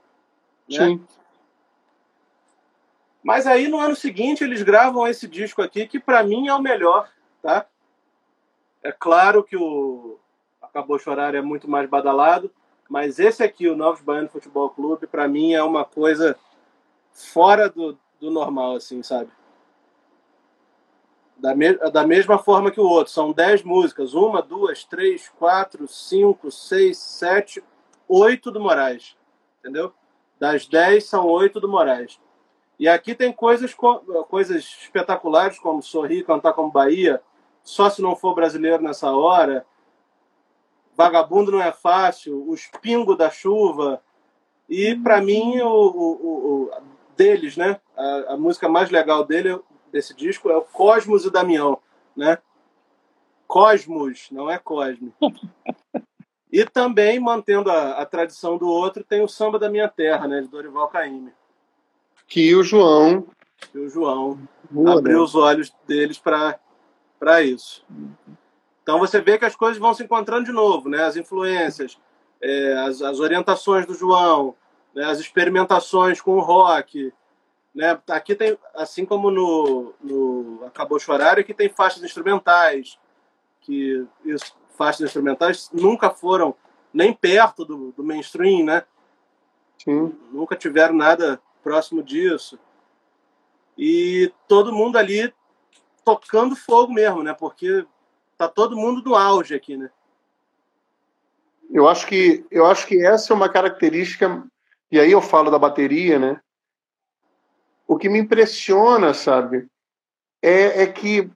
[0.68, 0.78] Né?
[0.78, 1.06] Sim.
[3.22, 6.62] Mas aí no ano seguinte eles gravam esse disco aqui que para mim é o
[6.62, 7.10] melhor,
[7.42, 7.66] tá?
[8.82, 10.18] É claro que o
[10.62, 12.50] Acabou Chorar é muito mais badalado,
[12.88, 16.36] mas esse aqui, o Novos Baiano Futebol Clube, para mim é uma coisa
[17.12, 19.30] fora do, do normal, assim, sabe?
[21.40, 23.12] da, me, da mesma forma que o outro.
[23.12, 24.14] São dez músicas.
[24.14, 27.64] Uma, duas, três, quatro, cinco, seis, sete,
[28.06, 29.16] oito do Moraes.
[29.58, 29.92] Entendeu?
[30.38, 32.20] Das dez, são oito do Moraes.
[32.78, 33.74] E aqui tem coisas,
[34.28, 37.20] coisas espetaculares, como Sorrir, Cantar como Bahia,
[37.62, 39.66] Só Se Não For Brasileiro Nessa Hora,
[40.96, 44.02] Vagabundo Não É Fácil, Os Pingos da Chuva.
[44.68, 46.10] E, para mim, o, o,
[46.64, 46.70] o,
[47.16, 47.80] deles, né?
[47.96, 49.60] A, a música mais legal dele
[49.92, 51.78] desse disco é o Cosmos e Damião,
[52.16, 52.38] né?
[53.46, 55.12] Cosmos, não é Cosme.
[56.52, 60.40] E também, mantendo a, a, tradição do outro, tem o Samba da Minha Terra, né?
[60.40, 61.32] De Dorival Caymmi.
[62.26, 63.24] Que o João...
[63.70, 64.36] Que o João
[64.68, 65.22] Boa, abriu né?
[65.22, 66.58] os olhos deles para
[67.42, 67.84] isso.
[68.82, 71.04] Então você vê que as coisas vão se encontrando de novo, né?
[71.04, 71.98] As influências,
[72.40, 74.54] é, as, as orientações do João,
[74.94, 75.04] né?
[75.04, 77.12] as experimentações com o rock,
[77.74, 78.00] né?
[78.08, 82.98] Aqui tem, assim como no, no Acabou Chorar, aqui tem faixas instrumentais,
[83.60, 86.54] que isso, faixas instrumentais nunca foram
[86.92, 88.82] nem perto do, do mainstream, né?
[89.78, 90.12] Sim.
[90.32, 92.58] Nunca tiveram nada próximo disso.
[93.78, 95.32] E todo mundo ali
[96.16, 97.34] tocando fogo mesmo, né?
[97.34, 97.86] Porque
[98.36, 99.90] tá todo mundo no auge aqui, né?
[101.70, 104.44] Eu acho que eu acho que essa é uma característica
[104.90, 106.40] e aí eu falo da bateria, né?
[107.90, 109.66] o que me impressiona, sabe,
[110.40, 111.28] é, é que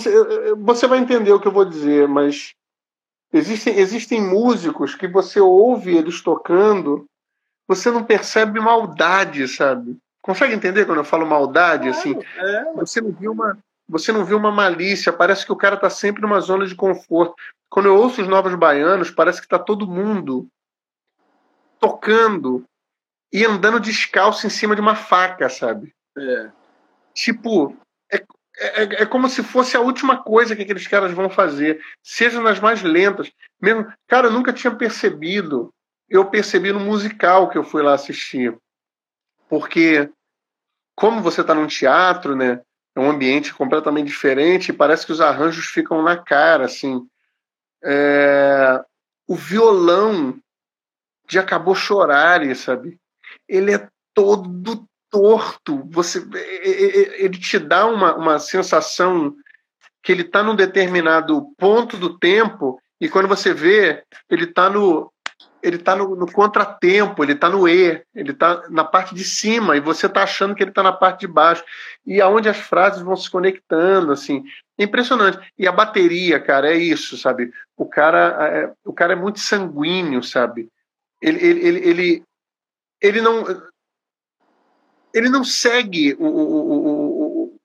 [0.00, 0.12] sei,
[0.56, 2.52] você vai entender o que eu vou dizer, mas
[3.32, 7.06] existem, existem músicos que você ouve eles tocando,
[7.68, 9.96] você não percebe maldade, sabe?
[10.22, 11.88] Consegue entender quando eu falo maldade?
[11.88, 12.72] assim, é.
[12.74, 13.58] Você não vê uma,
[13.88, 17.34] você não vê uma malícia, parece que o cara está sempre numa zona de conforto.
[17.68, 20.46] Quando eu ouço os Novos Baianos, parece que está todo mundo
[21.80, 22.64] tocando
[23.32, 25.92] e andando descalço em cima de uma faca, sabe?
[26.16, 26.50] É.
[27.14, 27.76] Tipo,
[28.12, 28.24] é,
[28.58, 32.60] é, é, como se fosse a última coisa que aqueles caras vão fazer, seja nas
[32.60, 33.32] mais lentas.
[33.60, 35.72] Mesmo, cara, eu nunca tinha percebido.
[36.08, 38.56] Eu percebi no musical que eu fui lá assistir.
[39.52, 40.10] Porque,
[40.96, 42.62] como você está num teatro, né?
[42.96, 47.06] É um ambiente completamente diferente e parece que os arranjos ficam na cara, assim.
[47.84, 48.82] É,
[49.28, 50.40] o violão
[51.28, 52.98] de Acabou Chorar, sabe?
[53.46, 55.86] Ele é todo torto.
[55.90, 56.26] Você,
[56.64, 59.36] ele te dá uma, uma sensação
[60.02, 65.12] que ele está num determinado ponto do tempo e quando você vê, ele está no
[65.62, 69.76] ele está no, no, contratempo, ele está no E, ele está na parte de cima
[69.76, 71.64] e você está achando que ele está na parte de baixo
[72.04, 74.42] e aonde as frases vão se conectando, assim,
[74.76, 75.38] é impressionante.
[75.56, 77.52] E a bateria, cara, é isso, sabe?
[77.76, 80.68] O cara é, o cara é muito sanguíneo, sabe?
[81.20, 82.22] Ele, ele, ele, ele,
[83.00, 83.44] ele não
[85.14, 87.60] ele não segue o, o, o,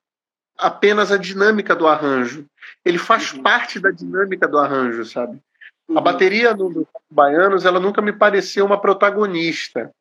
[0.58, 2.46] apenas a dinâmica do arranjo.
[2.84, 3.42] Ele faz uhum.
[3.42, 5.40] parte da dinâmica do arranjo, sabe?
[5.88, 5.98] Uhum.
[5.98, 9.92] A bateria do, do Baianos, ela nunca me pareceu uma protagonista.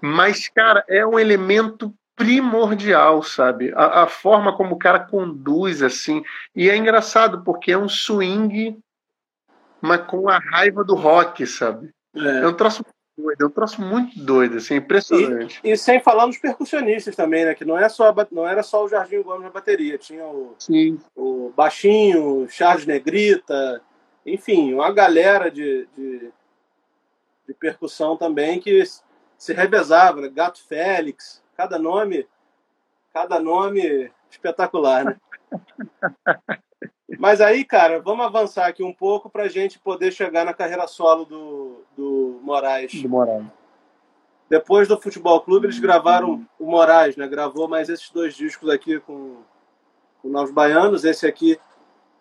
[0.00, 3.72] Mas, cara, é um elemento primordial, sabe?
[3.74, 6.22] A, a, forma como o cara conduz, assim.
[6.54, 8.78] E é engraçado, porque é um swing,
[9.80, 11.90] mas com a raiva do rock, sabe?
[12.14, 12.84] É, é um troço
[13.16, 15.60] doido, é um troço muito doido, assim, impressionante.
[15.64, 17.54] E, e, sem falar nos percussionistas também, né?
[17.54, 21.00] Que não, é só, não era só o Jardim Gomes na bateria, tinha o, Sim.
[21.16, 23.82] o Baixinho, Charles Negrita,
[24.24, 26.32] enfim, uma galera de, de,
[27.46, 28.82] de percussão também que
[29.36, 30.28] se revezava, né?
[30.28, 32.26] Gato Félix, cada nome,
[33.12, 35.16] cada nome espetacular, né?
[37.18, 40.86] Mas aí, cara, vamos avançar aqui um pouco para a gente poder chegar na carreira
[40.86, 43.02] solo do, do Moraes.
[43.02, 43.46] Do Moraes.
[44.48, 47.26] Depois do Futebol Clube, eles gravaram o Moraes, né?
[47.28, 49.36] Gravou mais esses dois discos aqui com,
[50.20, 51.04] com Novos Baianos.
[51.04, 51.58] Esse aqui,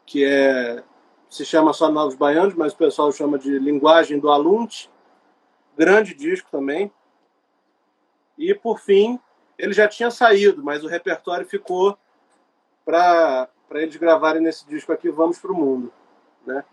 [0.06, 0.84] que é
[1.34, 4.88] se chama só Novos Baianos, mas o pessoal chama de Linguagem do Alunte.
[5.76, 6.94] Grande disco também.
[8.38, 9.20] E, por fim,
[9.58, 11.98] ele já tinha saído, mas o repertório ficou
[12.86, 15.92] para eles gravarem nesse disco aqui Vamos para o Mundo,
[16.46, 16.64] né?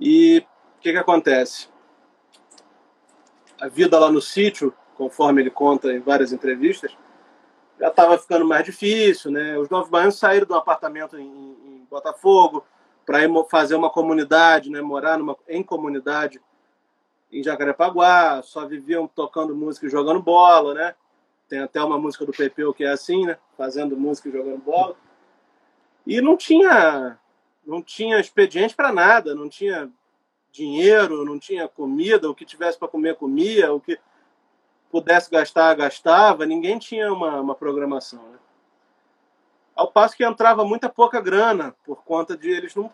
[0.00, 0.38] E
[0.78, 1.68] o que que acontece?
[3.60, 6.96] A vida lá no sítio, conforme ele conta em várias entrevistas,
[7.78, 9.58] já estava ficando mais difícil, né?
[9.58, 12.64] Os novos baianos saíram do apartamento em, em Botafogo
[13.04, 14.80] para fazer uma comunidade, né?
[14.80, 16.40] Morar numa, em comunidade
[17.32, 20.94] em Jacarepaguá, só viviam tocando música e jogando bola, né?
[21.48, 23.38] Tem até uma música do Pepeu que é assim, né?
[23.56, 24.96] Fazendo música e jogando bola.
[26.06, 27.18] E não tinha,
[27.64, 29.90] não tinha expediente para nada, não tinha
[30.50, 33.98] dinheiro, não tinha comida, o que tivesse para comer, comia, o que
[34.90, 38.22] pudesse gastar, gastava, ninguém tinha uma, uma programação.
[38.30, 38.38] Né?
[39.80, 42.92] Ao passo que entrava muita pouca grana, por conta de eles não,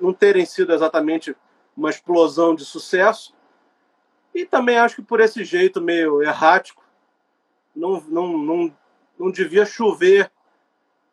[0.00, 1.36] não terem sido exatamente
[1.76, 3.32] uma explosão de sucesso,
[4.34, 6.82] e também acho que por esse jeito meio errático,
[7.72, 8.76] não, não, não,
[9.16, 10.28] não devia chover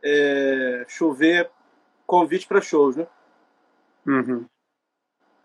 [0.01, 1.51] é, chover
[2.07, 3.05] convite para shows, né?
[4.07, 4.47] Uhum.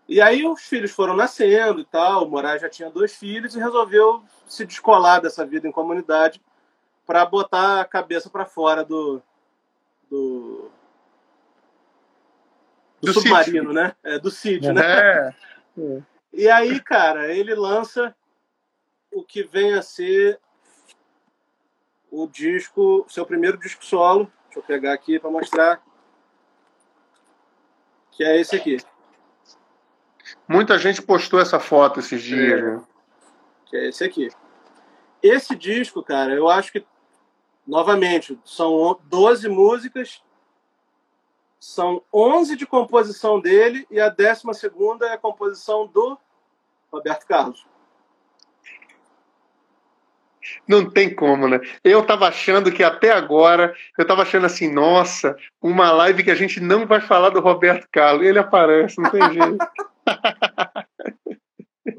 [0.09, 3.59] E aí os filhos foram nascendo e tal, o Moraes já tinha dois filhos e
[3.59, 6.41] resolveu se descolar dessa vida em comunidade
[7.05, 9.21] para botar a cabeça para fora do
[10.09, 10.69] do,
[13.01, 13.73] do, do submarino, sítio.
[13.73, 13.95] né?
[14.03, 14.83] É, do sítio, né?
[14.83, 15.35] É.
[16.33, 18.15] E aí, cara, ele lança
[19.11, 20.39] o que vem a ser
[22.11, 24.31] o disco, seu primeiro disco solo.
[24.45, 25.81] Deixa eu pegar aqui para mostrar.
[28.11, 28.77] Que é esse aqui.
[30.47, 32.59] Muita gente postou essa foto esses dias.
[32.59, 32.83] É, né?
[33.65, 34.29] Que é esse aqui.
[35.21, 36.85] Esse disco, cara, eu acho que,
[37.67, 40.23] novamente, são 12 músicas,
[41.59, 44.43] são 11 de composição dele e a 12
[45.03, 46.17] é a composição do
[46.91, 47.65] Roberto Carlos.
[50.65, 51.59] Não tem como, né?
[51.83, 56.35] Eu tava achando que até agora, eu tava achando assim, nossa, uma live que a
[56.35, 58.25] gente não vai falar do Roberto Carlos.
[58.25, 59.57] Ele aparece, não tem jeito.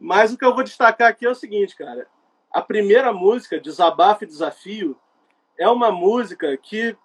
[0.01, 2.07] Mas o que eu vou destacar aqui é o seguinte, cara.
[2.51, 4.97] A primeira música, Desabafo e Desafio,
[5.59, 6.97] é uma música que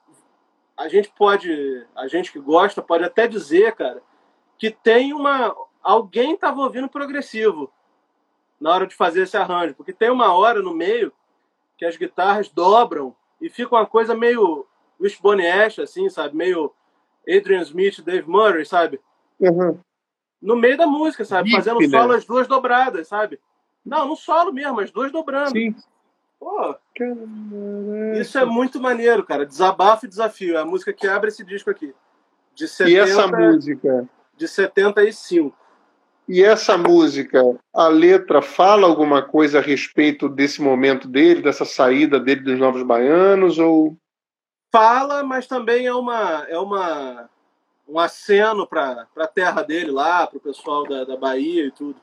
[0.78, 4.02] a gente pode, a gente que gosta, pode até dizer, cara,
[4.58, 5.56] que tem uma.
[5.82, 7.72] Alguém estava ouvindo progressivo
[8.60, 11.12] na hora de fazer esse arranjo, porque tem uma hora no meio
[11.78, 14.66] que as guitarras dobram e fica uma coisa meio
[15.02, 16.36] Wishbone Ash, assim, sabe?
[16.36, 16.72] Meio
[17.28, 19.02] Adrian Smith, Dave Murray, sabe?
[19.40, 19.78] Uhum.
[20.42, 21.52] No meio da música, sabe?
[21.52, 21.90] Fazendo né?
[21.90, 23.40] solo as duas dobradas, sabe?
[23.86, 25.52] Não, no solo mesmo, as duas dobrando.
[25.52, 25.76] Sim.
[26.44, 26.76] Pô,
[28.20, 29.46] isso é muito maneiro, cara.
[29.46, 30.58] Desabafo e desafio.
[30.58, 31.96] É a música que abre esse disco aqui.
[32.54, 34.10] De 70, e essa música?
[34.36, 35.56] De 75.
[36.28, 37.42] E essa música,
[37.74, 42.84] a letra fala alguma coisa a respeito desse momento dele, dessa saída dele dos Novos
[42.84, 43.98] Baianos, ou
[44.70, 47.30] fala, mas também é uma é uma
[47.88, 52.02] um aceno para a terra dele lá, para o pessoal da, da Bahia e tudo.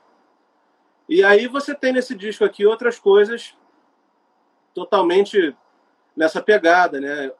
[1.07, 3.55] E aí você tem nesse disco aqui outras coisas
[4.73, 5.55] totalmente
[6.15, 7.31] nessa pegada, né?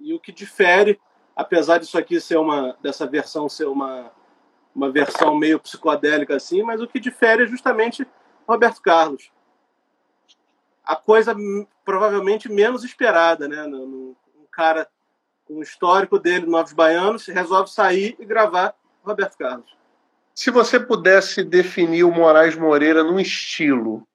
[0.00, 1.00] E o que difere,
[1.34, 4.12] apesar disso aqui ser uma dessa versão ser uma
[4.74, 8.06] uma versão meio psicodélica assim, mas o que difere é justamente
[8.46, 9.30] Roberto Carlos.
[10.84, 11.34] A coisa
[11.82, 13.64] provavelmente menos esperada, né?
[13.64, 14.14] Um
[14.52, 14.86] cara
[15.46, 19.74] com o histórico dele, Novos Baianos, resolve sair e gravar Roberto Carlos.
[20.34, 24.06] Se você pudesse definir o Moraes Moreira num estilo,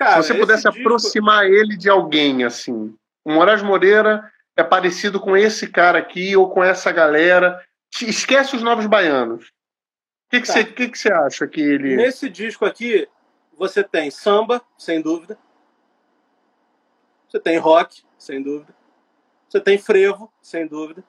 [0.00, 0.80] Cara, se você pudesse disco...
[0.80, 6.48] aproximar ele de alguém, assim, o Moraes Moreira é parecido com esse cara aqui ou
[6.48, 7.62] com essa galera.
[8.00, 9.48] Esquece os novos baianos.
[9.48, 9.50] O
[10.30, 10.54] que, que, tá.
[10.54, 11.96] você, que, que você acha que ele.
[11.96, 13.06] Nesse disco aqui,
[13.58, 15.36] você tem samba, sem dúvida.
[17.28, 18.74] Você tem rock, sem dúvida.
[19.50, 21.04] Você tem frevo, sem dúvida.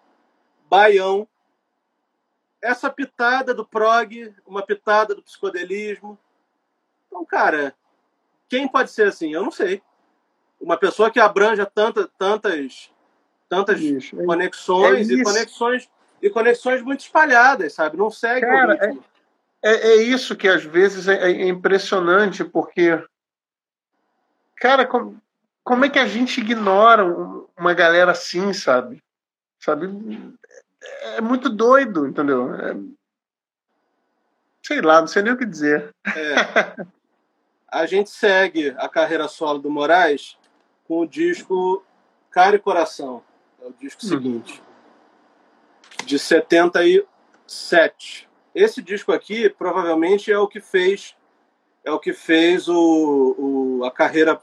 [0.69, 1.25] Baião.
[2.61, 6.19] Essa pitada do prog, uma pitada do psicodelismo.
[7.07, 7.73] Então, cara,
[8.51, 9.33] quem pode ser assim?
[9.33, 9.81] Eu não sei.
[10.59, 12.91] Uma pessoa que abranja tanta, tantas
[13.47, 15.89] tantas isso, é, conexões é e conexões
[16.21, 17.97] e conexões muito espalhadas, sabe?
[17.97, 19.03] Não segue Cara, o ritmo.
[19.63, 23.01] É, é, é, isso que às vezes é, é impressionante, porque
[24.57, 25.17] cara, como,
[25.63, 27.05] como é que a gente ignora
[27.57, 29.01] uma galera assim, sabe?
[29.59, 29.87] Sabe?
[31.15, 32.53] É muito doido, entendeu?
[32.55, 32.75] É...
[34.61, 35.93] Sei lá, não sei nem o que dizer.
[36.05, 36.85] É.
[37.71, 40.37] A gente segue a carreira solo do Moraes
[40.85, 41.81] com o disco
[42.29, 43.23] Cara e Coração.
[43.61, 44.09] É o disco uhum.
[44.09, 44.61] seguinte.
[46.05, 48.29] De 77.
[48.53, 51.15] Esse disco aqui provavelmente é o que fez
[51.83, 54.39] é o que fez o, o a carreira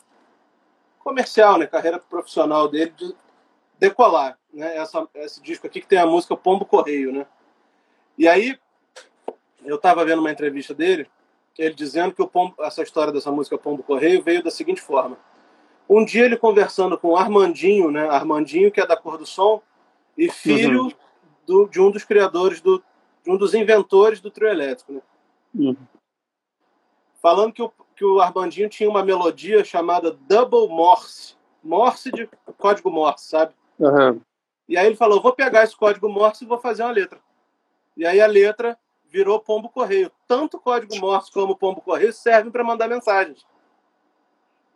[0.98, 3.14] comercial, né, carreira profissional dele de
[3.78, 4.76] decolar, né?
[4.76, 7.26] Essa, esse disco aqui que tem a música Pombo Correio, né?
[8.16, 8.58] E aí
[9.64, 11.08] eu estava vendo uma entrevista dele,
[11.58, 15.18] ele dizendo que o Pombo, essa história dessa música Pombo Correio veio da seguinte forma:
[15.88, 18.08] um dia ele conversando com o Armandinho, né?
[18.08, 19.60] Armandinho que é da Cor do Som
[20.16, 20.92] e filho uhum.
[21.46, 22.82] do, de um dos criadores do,
[23.24, 25.00] de um dos inventores do trio elétrico, né?
[25.54, 25.76] Uhum.
[27.20, 31.34] Falando que o que o Armandinho tinha uma melodia chamada Double Morse.
[31.64, 33.52] Morse de código Morse, sabe?
[33.76, 34.20] Uhum.
[34.68, 37.18] E aí ele falou: vou pegar esse código Morse e vou fazer uma letra.
[37.96, 38.78] E aí a letra
[39.10, 40.10] virou pombo correio.
[40.26, 43.46] Tanto código Morse como pombo correio servem para mandar mensagens.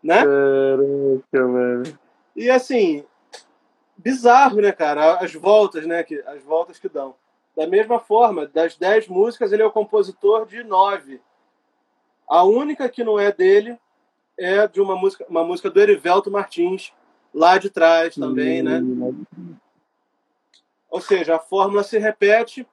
[0.03, 0.17] Né?
[0.17, 1.99] Caraca, velho.
[2.35, 3.05] E assim,
[3.97, 5.19] bizarro, né, cara?
[5.19, 6.03] As voltas, né?
[6.03, 7.15] Que, as voltas que dão.
[7.57, 11.21] Da mesma forma, das dez músicas, ele é o compositor de nove.
[12.27, 13.79] A única que não é dele
[14.39, 16.93] é de uma música, uma música do Erivelto Martins,
[17.33, 18.81] lá de trás também, né?
[20.91, 22.67] Ou seja, a fórmula se repete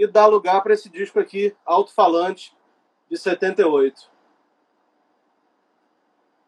[0.00, 2.56] e dá lugar para esse disco aqui, Alto-Falante,
[3.10, 4.10] de 78.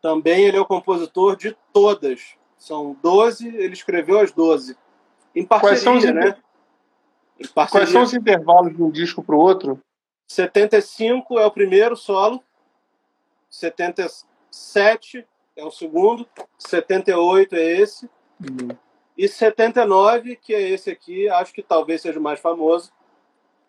[0.00, 2.34] Também ele é o compositor de todas.
[2.56, 4.74] São 12, ele escreveu as 12.
[5.36, 6.38] Em parceria, né?
[7.54, 7.68] Parceria.
[7.68, 9.78] Quais são os intervalos de um disco para o outro?
[10.28, 12.42] 75 é o primeiro solo,
[13.50, 16.26] 77 é o segundo,
[16.56, 18.08] 78 é esse,
[18.40, 18.74] uhum.
[19.14, 22.90] e 79, que é esse aqui, acho que talvez seja o mais famoso,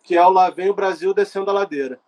[0.03, 1.99] que é o Lá Vem o Brasil Descendo a Ladeira.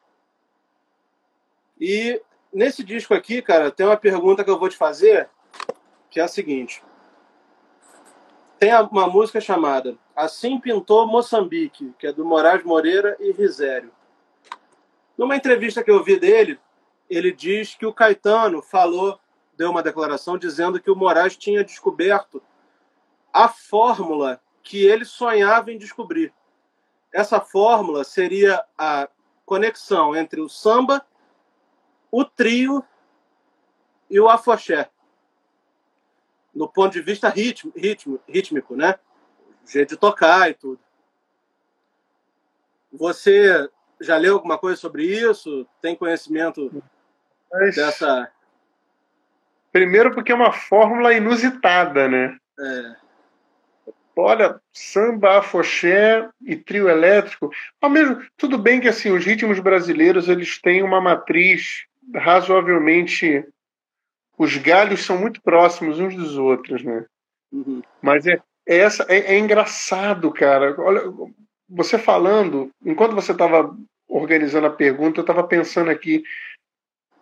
[1.79, 2.21] E
[2.53, 5.29] nesse disco aqui, cara, tem uma pergunta que eu vou te fazer,
[6.09, 6.83] que é a seguinte.
[8.59, 13.91] Tem uma música chamada Assim Pintou Moçambique, que é do Moraes Moreira e Risério.
[15.17, 16.59] Numa entrevista que eu vi dele,
[17.09, 19.19] ele diz que o Caetano falou,
[19.57, 22.41] deu uma declaração dizendo que o Moraes tinha descoberto
[23.31, 26.33] a fórmula que ele sonhava em descobrir.
[27.15, 29.07] Essa fórmula seria a
[29.45, 31.01] conexão entre o samba,
[32.11, 32.83] o trio
[34.09, 34.89] e o afoxé.
[36.53, 38.99] No ponto de vista ritmo, ritmo, rítmico, né?
[39.65, 40.77] O jeito de tocar e tudo.
[42.91, 43.69] Você
[44.01, 45.65] já leu alguma coisa sobre isso?
[45.81, 46.83] Tem conhecimento
[47.49, 47.77] Mas...
[47.77, 48.29] dessa.
[49.71, 52.37] Primeiro, porque é uma fórmula inusitada, né?
[52.59, 52.95] É.
[54.15, 57.51] Olha, samba, afoxé e trio elétrico.
[57.81, 63.43] Ao mesmo, tudo bem que assim os ritmos brasileiros eles têm uma matriz razoavelmente
[64.37, 67.05] os galhos são muito próximos uns dos outros, né?
[67.51, 67.81] Uhum.
[68.01, 70.75] Mas é, é essa é, é, engraçado, cara.
[70.77, 71.01] Olha,
[71.69, 73.75] você falando, enquanto você estava
[74.07, 76.23] organizando a pergunta, eu estava pensando aqui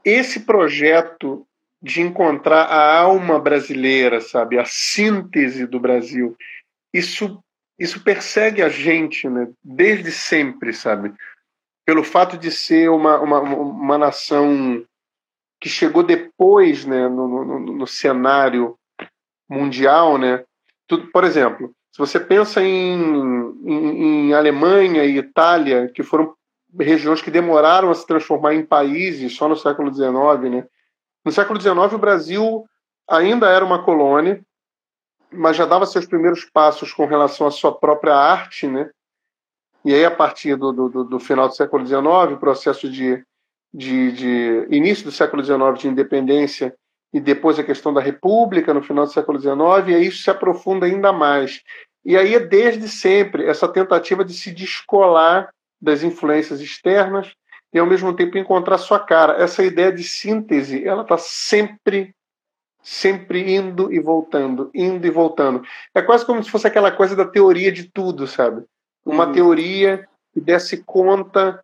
[0.03, 1.45] esse projeto
[1.81, 6.35] de encontrar a alma brasileira, sabe, a síntese do Brasil.
[6.93, 7.43] Isso
[7.77, 9.47] isso persegue a gente, né?
[9.63, 11.13] Desde sempre, sabe?
[11.85, 14.85] Pelo fato de ser uma, uma, uma nação
[15.59, 18.77] que chegou depois né, no, no, no cenário
[19.49, 20.43] mundial, né?
[20.87, 23.01] Tudo, por exemplo, se você pensa em,
[23.65, 26.33] em, em, Alemanha e Itália, que foram
[26.79, 30.67] regiões que demoraram a se transformar em países só no século XIX, né?
[31.25, 32.65] No século XIX, o Brasil
[33.07, 34.43] ainda era uma colônia,
[35.33, 38.89] mas já dava seus primeiros passos com relação à sua própria arte, né?
[39.85, 43.23] E aí, a partir do, do, do final do século XIX, o processo de
[43.73, 46.75] de, de início do século XIX de independência
[47.11, 50.29] e depois a questão da república no final do século XIX, e aí isso se
[50.29, 51.61] aprofunda ainda mais.
[52.05, 55.49] E aí é desde sempre essa tentativa de se descolar
[55.81, 57.33] das influências externas
[57.73, 59.41] e ao mesmo tempo encontrar sua cara.
[59.41, 62.13] Essa ideia de síntese, ela está sempre
[62.83, 65.63] sempre indo e voltando, indo e voltando.
[65.95, 68.63] É quase como se fosse aquela coisa da teoria de tudo, sabe?
[69.05, 69.31] Uma uhum.
[69.31, 71.63] teoria que desse conta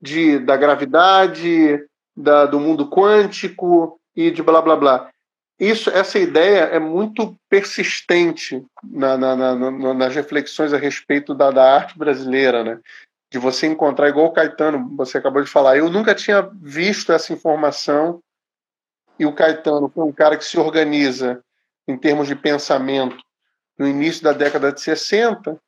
[0.00, 1.82] de, da gravidade,
[2.14, 5.10] da, do mundo quântico e de blá blá blá.
[5.58, 11.74] Isso, essa ideia é muito persistente na, na, na, nas reflexões a respeito da, da
[11.74, 12.78] arte brasileira, né?
[13.30, 15.76] De você encontrar, igual o Caetano, você acabou de falar.
[15.76, 18.20] Eu nunca tinha visto essa informação
[19.20, 21.44] e o Caetano foi um cara que se organiza
[21.86, 23.18] em termos de pensamento
[23.78, 25.60] no início da década de 60,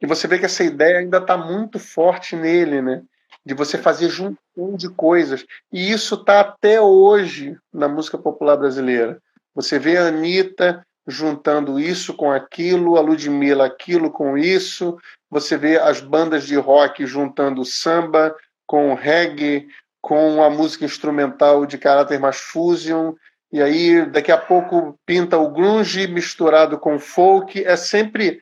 [0.00, 3.02] e você vê que essa ideia ainda está muito forte nele, né?
[3.44, 5.44] de você fazer junção de coisas.
[5.70, 9.22] E isso está até hoje na música popular brasileira.
[9.54, 14.98] Você vê a Anitta juntando isso com aquilo, a Ludmilla aquilo com isso,
[15.30, 18.34] você vê as bandas de rock juntando samba
[18.66, 19.68] com reggae,
[20.06, 23.12] com a música instrumental de caráter mais fusion,
[23.52, 28.40] e aí daqui a pouco pinta o grunge misturado com folk, é sempre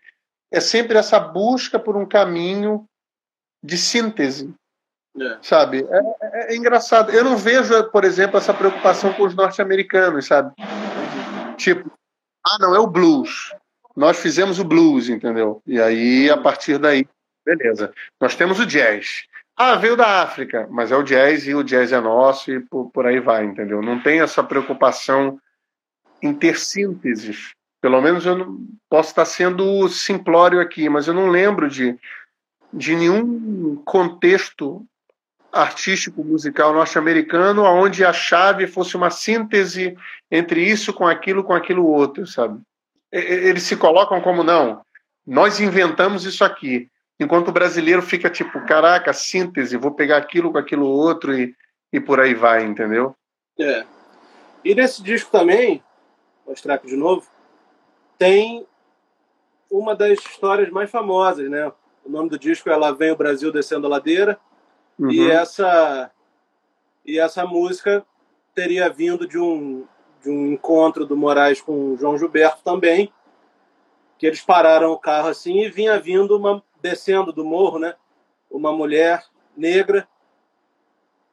[0.52, 2.86] é sempre essa busca por um caminho
[3.62, 4.54] de síntese
[5.18, 5.38] é.
[5.40, 5.86] Sabe?
[5.88, 7.10] É, é, é, engraçado.
[7.12, 10.52] Eu não vejo, por exemplo, essa preocupação com os norte-americanos, sabe?
[11.56, 11.90] Tipo,
[12.44, 13.54] ah, não, é o blues.
[13.96, 15.62] Nós fizemos o blues, entendeu?
[15.66, 17.06] E aí, a partir daí,
[17.46, 17.94] beleza.
[18.20, 19.24] Nós temos o jazz.
[19.57, 22.90] Ah, veio da África, mas é o jazz e o jazz é nosso e por,
[22.90, 23.80] por aí vai, entendeu?
[23.80, 25.38] Não tem essa preocupação
[26.20, 27.55] em ter sínteses.
[27.80, 31.96] Pelo menos eu não posso estar sendo simplório aqui, mas eu não lembro de,
[32.72, 34.84] de nenhum contexto
[35.52, 39.96] artístico musical norte-americano, onde a chave fosse uma síntese
[40.28, 42.61] entre isso com aquilo com aquilo outro, sabe?
[43.12, 44.84] Eles se colocam como não,
[45.24, 50.58] nós inventamos isso aqui, enquanto o brasileiro fica tipo, caraca, síntese, vou pegar aquilo com
[50.58, 51.54] aquilo outro e,
[51.92, 53.14] e por aí vai, entendeu?
[53.58, 53.84] É.
[54.64, 55.82] E nesse disco também,
[56.44, 57.26] vou mostrar aqui de novo,
[58.18, 58.66] tem
[59.70, 61.70] uma das histórias mais famosas, né?
[62.04, 64.38] O nome do disco é Lá Vem o Brasil Descendo a Ladeira
[64.98, 65.10] Uhum.
[65.10, 66.10] E essa
[67.04, 68.04] e essa música
[68.54, 69.84] teria vindo de um
[70.22, 73.12] de um encontro do Moraes com o João Gilberto também,
[74.18, 77.95] que eles pararam o carro assim e vinha vindo uma descendo do morro, né?
[78.51, 79.24] Uma mulher
[79.57, 80.07] negra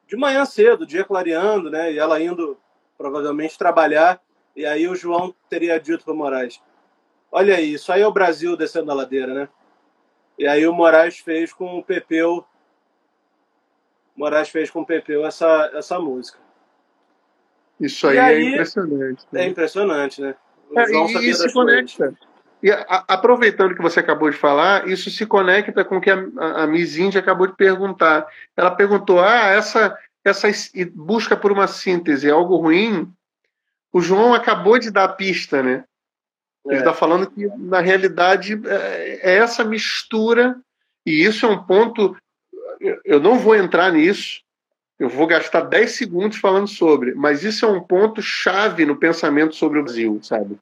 [0.08, 1.91] de manhã cedo, dia clareando, né?
[1.91, 2.58] E ela indo
[2.97, 4.22] provavelmente trabalhar.
[4.56, 6.62] E aí o João teria dito para o Moraes:
[7.30, 9.49] Olha aí, isso aí é o Brasil descendo a ladeira, né?
[10.39, 12.45] E aí o Moraes fez com o Pepeu
[14.16, 16.38] Moraes fez com o Pepeu essa, essa música.
[17.80, 19.26] Isso aí, aí é impressionante.
[19.32, 19.43] Né?
[19.43, 20.36] É impressionante, né?
[20.76, 22.14] É, e isso se conecta.
[22.64, 26.18] E a, aproveitando que você acabou de falar, isso se conecta com o que a,
[26.38, 28.28] a, a Miss Indy acabou de perguntar.
[28.55, 30.47] Ela perguntou: ah, essa, essa
[30.93, 33.12] busca por uma síntese é algo ruim?
[33.93, 35.84] O João acabou de dar a pista, né?
[36.66, 36.95] Ele está é.
[36.95, 40.55] falando que, na realidade, é, é essa mistura,
[41.05, 42.16] e isso é um ponto
[43.05, 44.41] eu não vou entrar nisso,
[44.99, 49.55] eu vou gastar 10 segundos falando sobre, mas isso é um ponto chave no pensamento
[49.55, 50.57] sobre o Brasil, sabe?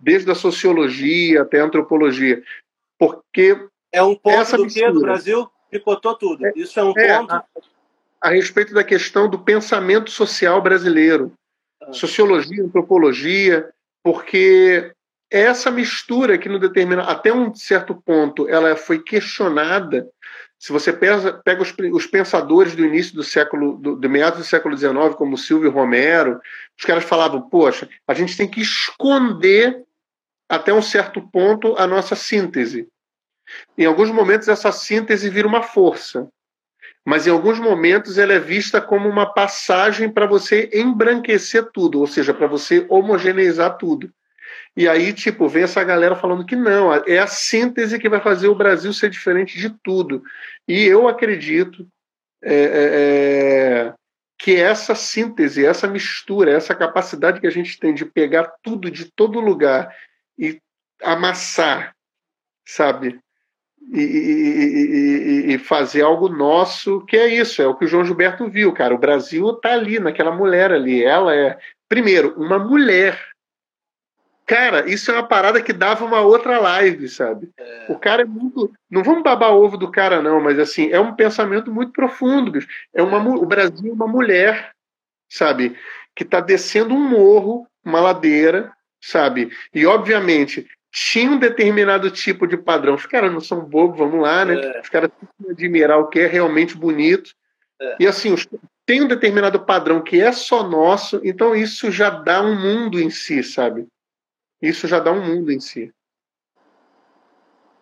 [0.00, 2.42] Desde a sociologia até a antropologia.
[2.98, 3.58] Porque.
[3.92, 6.46] É um ponto essa do mistura, que do Brasil picotou tudo.
[6.46, 7.32] É, isso é um é, ponto.
[7.32, 7.44] A,
[8.20, 11.32] a, respeito da questão do pensamento social brasileiro.
[11.82, 11.92] Ah.
[11.92, 13.68] Sociologia, antropologia,
[14.02, 14.92] porque
[15.30, 20.08] essa mistura que no determina até um certo ponto ela foi questionada
[20.60, 24.44] se você pega, pega os, os, pensadores do início do século, do, do meados do
[24.44, 26.38] século XIX, como Silvio Romero,
[26.78, 29.82] os caras falavam: poxa, a gente tem que esconder
[30.50, 32.88] até um certo ponto a nossa síntese.
[33.78, 36.28] Em alguns momentos essa síntese vira uma força,
[37.06, 42.06] mas em alguns momentos ela é vista como uma passagem para você embranquecer tudo, ou
[42.06, 44.12] seja, para você homogeneizar tudo.
[44.76, 48.48] E aí, tipo, vem essa galera falando que não, é a síntese que vai fazer
[48.48, 50.22] o Brasil ser diferente de tudo.
[50.66, 51.86] E eu acredito
[52.42, 53.94] é, é, é,
[54.36, 59.10] que essa síntese, essa mistura, essa capacidade que a gente tem de pegar tudo de
[59.12, 59.94] todo lugar
[60.38, 60.60] e
[61.02, 61.94] amassar,
[62.66, 63.18] sabe?
[63.92, 68.48] E, e, e, fazer algo nosso, que é isso, é o que o João Gilberto
[68.48, 68.94] viu, cara.
[68.94, 71.02] O Brasil tá ali, naquela mulher ali.
[71.02, 71.58] Ela é,
[71.88, 73.18] primeiro, uma mulher
[74.50, 77.48] Cara, isso é uma parada que dava uma outra live, sabe?
[77.56, 77.86] É.
[77.88, 78.68] O cara é muito.
[78.90, 82.66] Não vamos babar ovo do cara, não, mas assim, é um pensamento muito profundo, bicho.
[82.92, 84.72] É uma, o Brasil é uma mulher,
[85.30, 85.78] sabe?
[86.16, 89.50] Que está descendo um morro, uma ladeira, sabe?
[89.74, 92.94] E, obviamente, tinha um determinado tipo de padrão.
[92.94, 94.54] Os caras não são bobos, vamos lá, né?
[94.54, 94.80] É.
[94.80, 97.34] Os caras têm que admirar o que é realmente bonito.
[97.80, 97.96] É.
[98.00, 98.46] E assim, os,
[98.84, 103.08] tem um determinado padrão que é só nosso, então isso já dá um mundo em
[103.08, 103.86] si, sabe?
[104.60, 105.92] Isso já dá um mundo em si.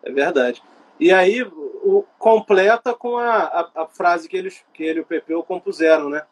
[0.03, 0.63] É verdade.
[1.01, 5.07] E aí o, completa com a, a, a, frase que eles que ele e o
[5.07, 6.27] Pepeu compuseram, né?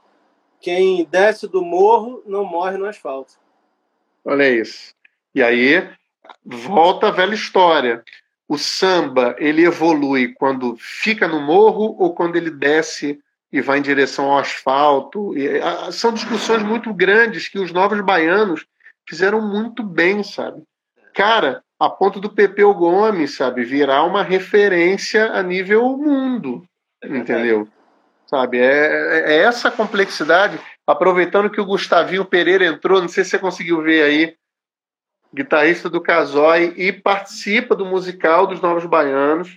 [0.60, 3.34] Quem desce do morro não morre no asfalto.
[4.26, 4.92] Olha isso.
[5.32, 5.88] E aí
[6.44, 8.02] volta a velha história.
[8.48, 13.20] O samba ele evolui quando fica no morro ou quando ele desce
[13.52, 15.36] e vai em direção ao asfalto.
[15.38, 18.66] E, a, são discussões muito grandes que os novos baianos
[19.08, 20.62] fizeram muito bem, sabe?
[21.14, 26.66] Cara, a ponto do Pepeu Gomes, sabe, virar uma referência a nível mundo,
[27.02, 27.68] é entendeu?
[28.26, 30.58] Sabe, é, é, essa complexidade.
[30.86, 34.36] Aproveitando que o Gustavinho Pereira entrou, não sei se você conseguiu ver aí,
[35.32, 39.56] guitarrista do Casói e participa do musical dos Novos Baianos.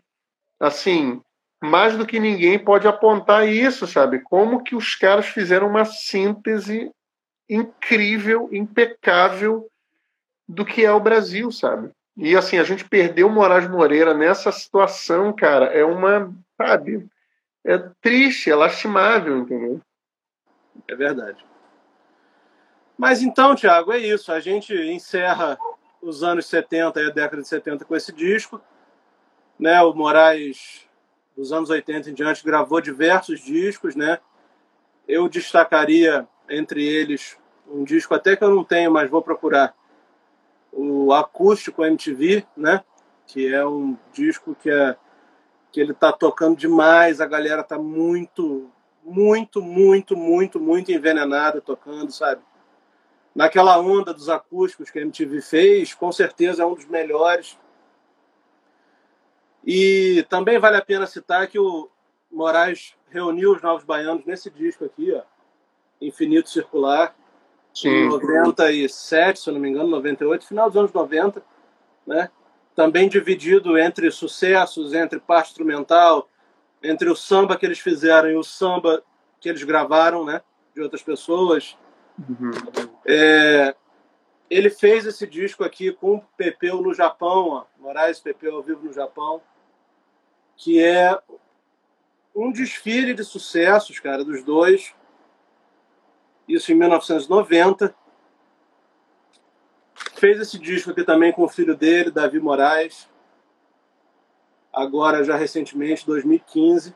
[0.59, 1.22] Assim,
[1.61, 4.20] mais do que ninguém pode apontar isso, sabe?
[4.20, 6.91] Como que os caras fizeram uma síntese
[7.49, 9.67] incrível, impecável
[10.47, 11.89] do que é o Brasil, sabe?
[12.15, 17.07] E assim, a gente perdeu o Moraes Moreira nessa situação, cara, é uma, sabe,
[17.70, 19.80] é triste, é lastimável, entendeu?
[20.88, 21.45] É verdade.
[22.97, 24.32] Mas então, Tiago, é isso.
[24.32, 25.57] A gente encerra
[26.01, 28.59] os anos 70 e a década de 70 com esse disco.
[29.59, 29.80] Né?
[29.84, 30.88] O Moraes,
[31.38, 33.95] dos anos 80 em diante, gravou diversos discos.
[33.95, 34.17] Né?
[35.07, 39.76] Eu destacaria entre eles um disco até que eu não tenho, mas vou procurar.
[40.72, 42.84] O Acústico MTV, né?
[43.28, 44.97] Que é um disco que é
[45.72, 48.70] que ele tá tocando demais, a galera tá muito,
[49.03, 52.41] muito, muito, muito, muito envenenada tocando, sabe?
[53.36, 57.57] Naquela onda dos acústicos que a MTV fez, com certeza é um dos melhores.
[59.65, 61.89] E também vale a pena citar que o
[62.32, 65.22] Moraes reuniu os Novos Baianos nesse disco aqui, ó,
[66.01, 67.15] Infinito Circular,
[67.74, 68.09] Sim.
[68.09, 71.43] 97, se eu não me engano, 98, final dos anos 90,
[72.05, 72.30] né?
[72.80, 76.30] Também dividido entre sucessos, entre parte instrumental,
[76.82, 79.03] entre o samba que eles fizeram e o samba
[79.38, 80.41] que eles gravaram, né?
[80.73, 81.77] De outras pessoas.
[82.17, 82.51] Uhum.
[83.05, 83.75] É,
[84.49, 88.86] ele fez esse disco aqui com o Pepeu no Japão, ó, Moraes Pepeu ao vivo
[88.86, 89.41] no Japão,
[90.55, 91.19] que é
[92.34, 94.93] um desfile de sucessos, cara, dos dois
[96.49, 97.93] isso em 1990.
[100.20, 103.09] Fez esse disco aqui também com o filho dele, Davi Moraes,
[104.74, 106.93] agora já recentemente, 2015.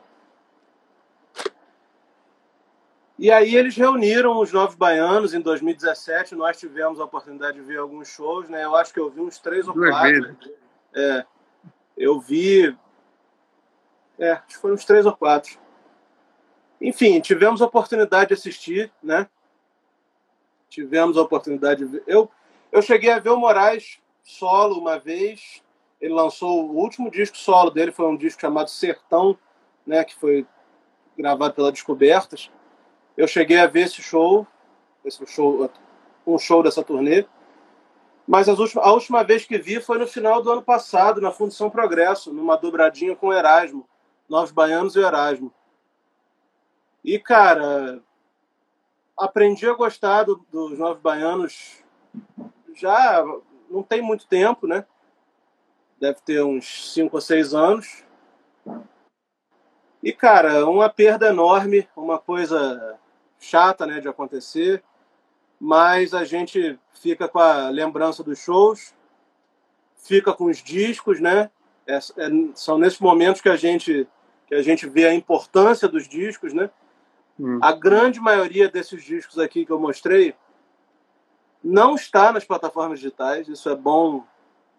[3.18, 6.34] E aí eles reuniram os Novos Baianos em 2017.
[6.34, 8.62] Nós tivemos a oportunidade de ver alguns shows, né?
[8.62, 10.36] Eu acho que eu vi uns três ou quatro.
[10.94, 11.24] É,
[11.96, 12.76] eu vi.
[14.18, 15.58] É, acho que foi uns três ou quatro.
[16.78, 19.28] Enfim, tivemos a oportunidade de assistir, né?
[20.74, 22.02] tivemos a oportunidade de ver.
[22.06, 22.28] Eu,
[22.74, 25.62] eu cheguei a ver o Moraes solo uma vez.
[26.00, 29.38] Ele lançou o último disco solo dele, foi um disco chamado Sertão,
[29.86, 30.44] né, que foi
[31.16, 32.50] gravado pela Descobertas.
[33.16, 34.44] Eu cheguei a ver esse show,
[35.04, 35.70] esse show
[36.26, 37.24] um show dessa turnê.
[38.26, 41.70] Mas últimas, a última vez que vi foi no final do ano passado, na Fundição
[41.70, 43.88] Progresso, numa dobradinha com Erasmo,
[44.28, 45.54] Novos Baianos e Erasmo.
[47.04, 48.02] E, cara,
[49.16, 51.83] aprendi a gostar do, dos Novos Baianos
[52.74, 53.24] já
[53.70, 54.84] não tem muito tempo, né?
[56.00, 58.04] Deve ter uns 5 ou 6 anos.
[60.02, 62.98] E, cara, uma perda enorme, uma coisa
[63.40, 64.82] chata né, de acontecer,
[65.58, 68.94] mas a gente fica com a lembrança dos shows,
[69.96, 71.50] fica com os discos, né?
[71.86, 72.00] É, é,
[72.54, 74.06] são nesses momentos que a gente
[74.46, 76.68] que a gente vê a importância dos discos, né?
[77.40, 77.58] Hum.
[77.62, 80.34] A grande maioria desses discos aqui que eu mostrei
[81.64, 83.48] não está nas plataformas digitais.
[83.48, 84.24] Isso é bom,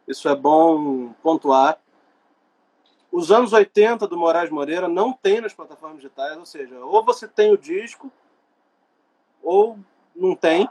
[0.08, 1.80] isso é bom pontuar.
[3.12, 7.28] Os anos 80 do Moraes Moreira não tem nas plataformas digitais, ou seja, ou você
[7.28, 8.12] tem o disco
[9.42, 9.80] ou
[10.16, 10.70] não tem.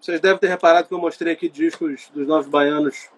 [0.00, 3.10] Vocês devem ter reparado que eu mostrei aqui discos dos Novos Baianos,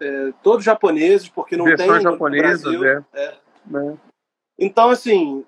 [0.00, 3.04] é, todos japoneses, porque não Versões tem japonesas, no Brasil.
[3.12, 3.20] É.
[3.20, 3.24] É.
[3.24, 3.96] é.
[4.58, 5.44] Então, assim,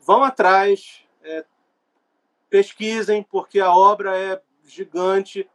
[0.00, 1.44] vão atrás, é,
[2.50, 5.48] pesquisem, porque a obra é gigante,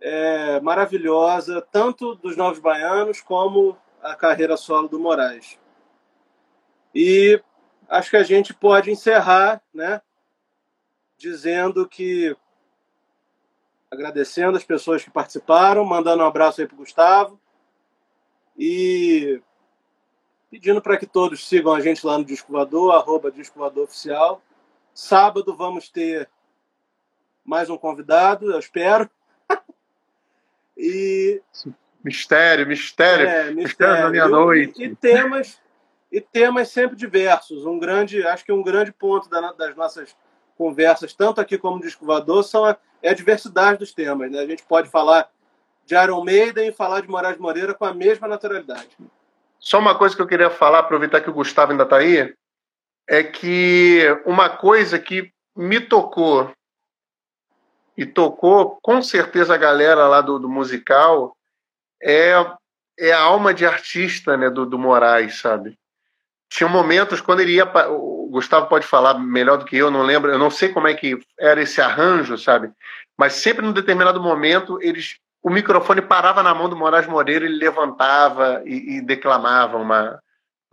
[0.00, 5.58] é maravilhosa, tanto dos Novos Baianos como a carreira solo do Moraes.
[6.94, 7.42] E
[7.88, 10.00] acho que a gente pode encerrar, né,
[11.16, 12.36] dizendo que
[13.90, 17.40] agradecendo as pessoas que participaram, mandando um abraço aí para Gustavo
[18.58, 19.40] e
[20.50, 23.32] pedindo para que todos sigam a gente lá no Disco Voador, arroba
[23.82, 24.42] Oficial.
[24.94, 26.30] Sábado vamos ter
[27.44, 29.10] mais um convidado, eu espero.
[30.78, 31.42] e
[32.02, 34.80] mistério, mistério, é, mistério, mistério da meia-noite.
[34.80, 35.60] E, e, temas
[36.12, 37.66] e temas sempre diversos.
[37.66, 40.16] Um grande, acho que um grande ponto da, das nossas
[40.56, 44.30] conversas, tanto aqui como no Disco Voador, são a, é a diversidade dos temas.
[44.30, 44.38] Né?
[44.38, 45.28] A gente pode falar
[45.84, 48.96] de Iron Maiden e falar de Moraes Moreira com a mesma naturalidade.
[49.58, 52.32] Só uma coisa que eu queria falar, aproveitar que o Gustavo ainda está aí,
[53.08, 56.50] é que uma coisa que me tocou
[57.96, 61.36] e tocou com certeza a galera lá do, do musical
[62.02, 62.34] é,
[62.98, 65.78] é a alma de artista né, do, do Moraes, sabe?
[66.48, 67.64] Tinha momentos quando ele ia.
[67.90, 70.94] O Gustavo pode falar melhor do que eu, não lembro, eu não sei como é
[70.94, 72.70] que era esse arranjo, sabe?
[73.16, 77.56] Mas sempre num determinado momento eles o microfone parava na mão do Moraes Moreira, ele
[77.56, 80.18] levantava e, e declamava uma,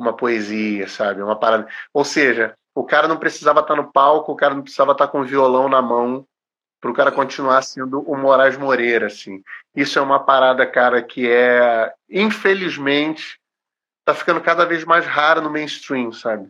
[0.02, 1.22] uma poesia, sabe?
[1.22, 1.68] Uma parada.
[1.94, 5.22] Ou seja, o cara não precisava estar no palco, o cara não precisava estar com
[5.22, 6.26] o violão na mão
[6.82, 9.44] para o cara continuar sendo o Moraes Moreira, assim.
[9.76, 13.40] Isso é uma parada, cara, que é, infelizmente,
[14.04, 16.50] tá ficando cada vez mais rara no mainstream, sabe?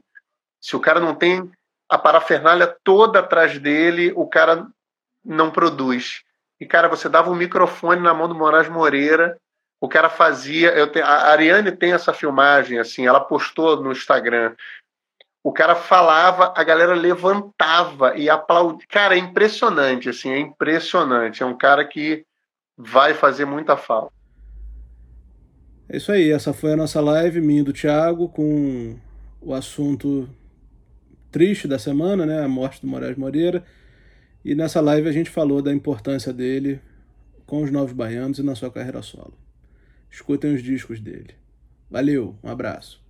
[0.61, 1.51] Se o cara não tem
[1.89, 4.65] a parafernália toda atrás dele, o cara
[5.23, 6.23] não produz.
[6.61, 9.37] E, cara, você dava um microfone na mão do Moraes Moreira,
[9.81, 10.69] o cara fazia.
[10.69, 14.55] Eu te, a Ariane tem essa filmagem, assim, ela postou no Instagram.
[15.43, 18.85] O cara falava, a galera levantava e aplaudia.
[18.87, 21.41] Cara, é impressionante, assim, é impressionante.
[21.41, 22.23] É um cara que
[22.77, 24.13] vai fazer muita falta.
[25.89, 28.95] É isso aí, essa foi a nossa live, minha do Thiago, com
[29.41, 30.29] o assunto
[31.31, 32.45] triste da semana, né?
[32.45, 33.65] A morte do Moraes Moreira.
[34.45, 36.79] E nessa live a gente falou da importância dele
[37.47, 39.33] com os Novos Baianos e na sua carreira solo.
[40.11, 41.33] Escutem os discos dele.
[41.89, 43.00] Valeu, um abraço.